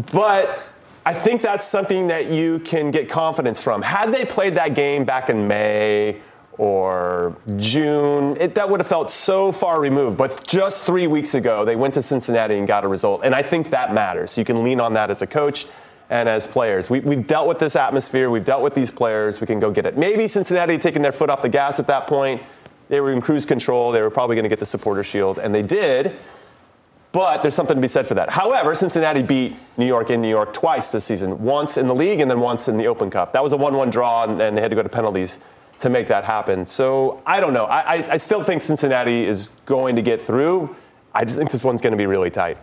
[0.12, 0.60] But
[1.08, 3.80] I think that's something that you can get confidence from.
[3.80, 6.20] Had they played that game back in May
[6.58, 10.18] or June, it, that would have felt so far removed.
[10.18, 13.22] But just three weeks ago, they went to Cincinnati and got a result.
[13.24, 14.36] And I think that matters.
[14.36, 15.66] You can lean on that as a coach
[16.10, 16.90] and as players.
[16.90, 19.86] We, have dealt with this atmosphere, we've dealt with these players, we can go get
[19.86, 19.96] it.
[19.96, 22.42] Maybe Cincinnati had taken their foot off the gas at that point.
[22.90, 25.54] They were in cruise control, they were probably going to get the supporter shield, and
[25.54, 26.18] they did.
[27.12, 28.30] But there's something to be said for that.
[28.30, 32.20] However, Cincinnati beat New York in New York twice this season, once in the league
[32.20, 33.32] and then once in the Open Cup.
[33.32, 35.38] That was a 1 1 draw, and, and they had to go to penalties
[35.78, 36.66] to make that happen.
[36.66, 37.64] So I don't know.
[37.64, 40.76] I, I, I still think Cincinnati is going to get through.
[41.14, 42.58] I just think this one's going to be really tight.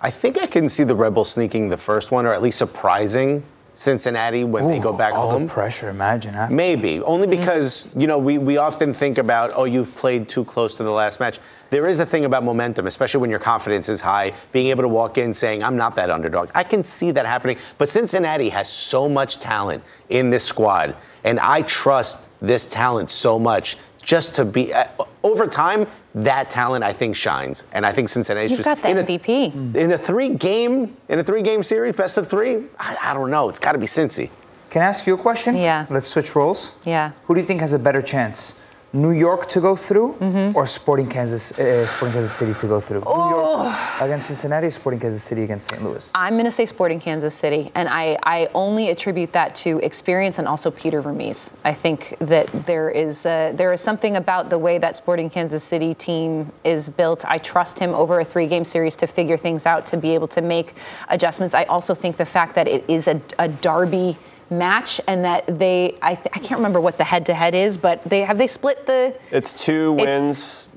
[0.00, 2.58] I think I can see the Red Bulls sneaking the first one, or at least
[2.58, 3.44] surprising
[3.76, 5.46] Cincinnati when Ooh, they go back all home.
[5.46, 6.34] the pressure, imagine.
[6.34, 6.48] Huh?
[6.50, 7.40] Maybe only mm-hmm.
[7.40, 10.90] because you know we, we often think about oh you've played too close to the
[10.90, 11.38] last match.
[11.70, 14.32] There is a thing about momentum, especially when your confidence is high.
[14.52, 17.58] Being able to walk in saying I'm not that underdog, I can see that happening.
[17.78, 20.94] But Cincinnati has so much talent in this squad,
[21.24, 24.86] and I trust this talent so much just to be uh,
[25.22, 28.90] over time that talent I think shines, and I think Cincinnati's You've just got the
[28.90, 29.74] in MVP.
[29.74, 32.64] A, in a three game in a three game series, best of three.
[32.78, 33.48] I, I don't know.
[33.48, 34.30] It's got to be Cincy.
[34.70, 35.56] Can I ask you a question?
[35.56, 35.86] Yeah.
[35.88, 36.72] Let's switch roles.
[36.84, 37.12] Yeah.
[37.24, 38.54] Who do you think has a better chance?
[38.94, 40.56] New York to go through Mm-hmm.
[40.56, 43.00] or Sporting Kansas uh, Sporting Kansas City to go through?
[43.00, 43.64] New Oh.
[43.64, 45.82] York against Cincinnati, Sporting Kansas City against St.
[45.82, 46.10] Louis.
[46.14, 50.38] I'm going to say Sporting Kansas City, and I, I only attribute that to experience
[50.38, 51.52] and also Peter Vermes.
[51.64, 55.64] I think that there is uh, there is something about the way that Sporting Kansas
[55.64, 57.24] City team is built.
[57.26, 60.40] I trust him over a three-game series to figure things out, to be able to
[60.40, 60.74] make
[61.08, 61.54] adjustments.
[61.54, 64.16] I also think the fact that it is a, a derby
[64.50, 68.22] match and that they I, th- I can't remember what the head-to-head is, but they
[68.22, 70.68] have they split the It's two wins.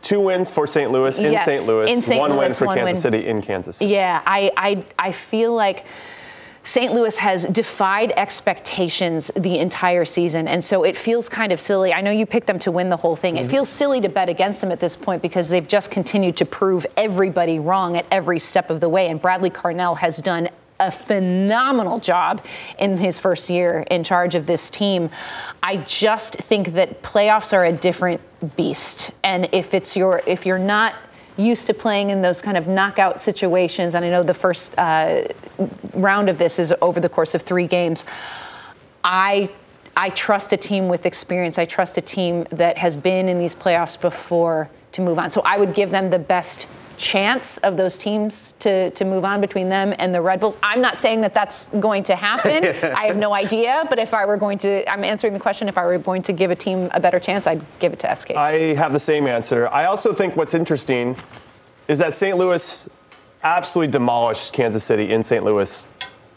[0.00, 0.90] Two wins for St.
[0.90, 1.66] Louis in Yes, St.
[1.66, 2.18] Louis, in St.
[2.18, 3.12] one win for one Kansas win.
[3.12, 3.90] City in Kansas City.
[3.92, 5.84] Yeah, I, I, I feel like
[6.68, 6.92] St.
[6.92, 10.46] Louis has defied expectations the entire season.
[10.46, 11.94] And so it feels kind of silly.
[11.94, 13.36] I know you picked them to win the whole thing.
[13.36, 13.50] It mm-hmm.
[13.50, 16.86] feels silly to bet against them at this point because they've just continued to prove
[16.98, 19.08] everybody wrong at every step of the way.
[19.08, 20.50] And Bradley Carnell has done
[20.80, 22.44] a phenomenal job
[22.78, 25.10] in his first year in charge of this team.
[25.62, 28.20] I just think that playoffs are a different
[28.56, 29.10] beast.
[29.24, 30.94] And if it's your if you're not
[31.36, 35.24] used to playing in those kind of knockout situations, and I know the first uh,
[35.94, 38.04] round of this is over the course of three games.
[39.02, 39.50] I
[39.96, 41.58] I trust a team with experience.
[41.58, 45.32] I trust a team that has been in these playoffs before to move on.
[45.32, 46.68] So I would give them the best
[46.98, 50.58] chance of those teams to, to move on between them and the Red Bulls.
[50.62, 52.64] I'm not saying that that's going to happen.
[52.96, 53.86] I have no idea.
[53.88, 56.32] But if I were going to, I'm answering the question, if I were going to
[56.32, 58.32] give a team a better chance, I'd give it to SK.
[58.32, 59.68] I have the same answer.
[59.68, 61.16] I also think what's interesting
[61.86, 62.36] is that St.
[62.36, 62.88] Louis
[63.42, 65.44] absolutely demolished Kansas City in St.
[65.44, 65.86] Louis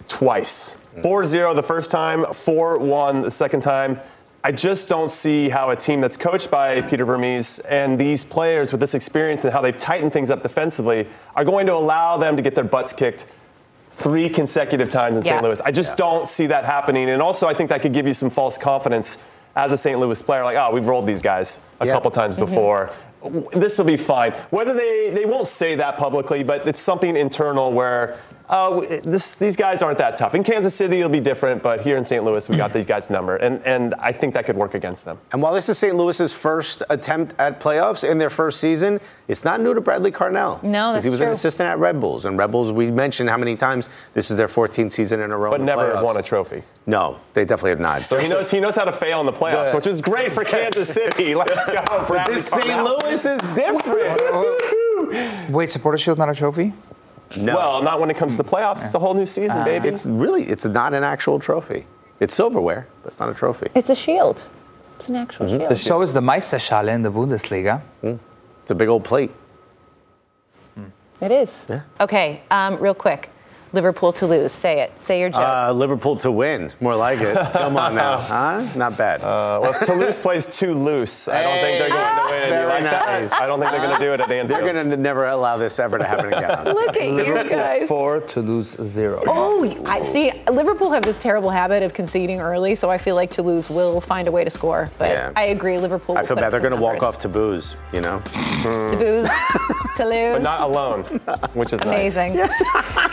[0.07, 0.78] twice.
[0.95, 1.01] Mm.
[1.03, 3.99] 4 0 the first time, 4 1 the second time.
[4.43, 8.71] I just don't see how a team that's coached by Peter Vermes and these players
[8.71, 12.35] with this experience and how they've tightened things up defensively are going to allow them
[12.37, 13.27] to get their butts kicked
[13.91, 15.33] three consecutive times in Yeah.
[15.33, 15.43] St.
[15.43, 15.61] Louis.
[15.61, 17.09] I just don't see that happening.
[17.11, 19.19] And also, I think that could give you some false confidence
[19.55, 19.99] as a St.
[19.99, 21.93] Louis player, like, oh, we've rolled these guys a Yeah.
[21.93, 22.45] couple times mm-hmm.
[22.45, 22.89] before.
[23.51, 24.31] This will be fine.
[24.49, 28.17] Whether they, they won't say that publicly, but it's something internal where
[28.51, 30.35] uh, this, these guys aren't that tough.
[30.35, 32.23] In Kansas City, it'll be different, but here in St.
[32.23, 35.17] Louis, we got these guys number, and, and I think that could work against them.
[35.31, 35.95] And while this is St.
[35.95, 38.99] Louis's first attempt at playoffs in their first season,
[39.29, 40.61] it's not new to Bradley Carnell.
[40.63, 42.71] No, 'Cause that's he was an assistant at Red Bulls, and Red Bulls.
[42.71, 45.49] We mentioned how many times this is their 14th season in a row.
[45.51, 46.03] But never playoffs.
[46.03, 46.63] won a trophy.
[46.85, 48.05] No, they definitely have not.
[48.05, 50.31] So he knows he knows how to fail in the playoffs, The- which is great
[50.31, 51.35] for Kansas City.
[51.41, 52.83] Let's go, Bradley This St.
[52.83, 55.51] Louis is different.
[55.51, 56.73] Wait, supporter shield not a trophy?
[57.38, 58.86] No, Well, not when it comes to the playoffs.
[58.86, 59.89] It's a whole new season, baby.
[59.89, 61.86] it's really it's not an actual trophy.
[62.19, 63.67] It's silverware, but it's not a trophy.
[63.73, 64.43] It's a shield.
[64.97, 65.59] It's an actual Mm-hmm.
[65.67, 65.77] shield.
[65.77, 67.82] So is the Meisterschale in the Bundesliga.
[68.03, 69.32] It's a big old plate.
[71.21, 71.67] It is.
[71.99, 73.29] Okay, um, real quick.
[73.74, 74.51] Liverpool to lose.
[74.51, 74.91] Say it.
[75.01, 75.39] Say your joke.
[75.41, 77.36] Uh, Liverpool to win, more like it.
[77.53, 78.67] Come on now, huh?
[78.76, 79.22] Not bad.
[79.22, 82.49] Uh, well, if Toulouse plays too loose, I don't think they're going to win.
[82.49, 83.30] Very like nice.
[83.32, 83.41] that?
[83.41, 84.49] I don't think they're going to do it at Anfield.
[84.49, 86.65] They're going to never allow this ever to happen again.
[86.65, 87.88] Look at you guys.
[87.88, 89.24] Four to lose zero.
[89.28, 90.32] Oh, I see.
[90.51, 94.28] Liverpool have this terrible habit of conceding early, so I feel like Toulouse will find
[94.28, 94.89] a way to score.
[94.97, 95.32] But Yeah.
[95.38, 96.17] I agree, Liverpool.
[96.17, 96.51] I feel put bad.
[96.51, 98.22] They're going to walk off to booze, you know?
[98.61, 99.30] Toulouse,
[99.95, 100.34] Toulouse.
[100.36, 101.03] but not alone,
[101.53, 102.36] which is Amazing.
[102.36, 102.49] nice.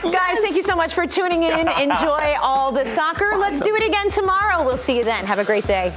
[0.03, 1.69] Guys, thank you so much for tuning in.
[1.83, 3.33] Enjoy all the soccer.
[3.37, 4.65] Let's do it again tomorrow.
[4.65, 5.27] We'll see you then.
[5.27, 5.93] Have a great day.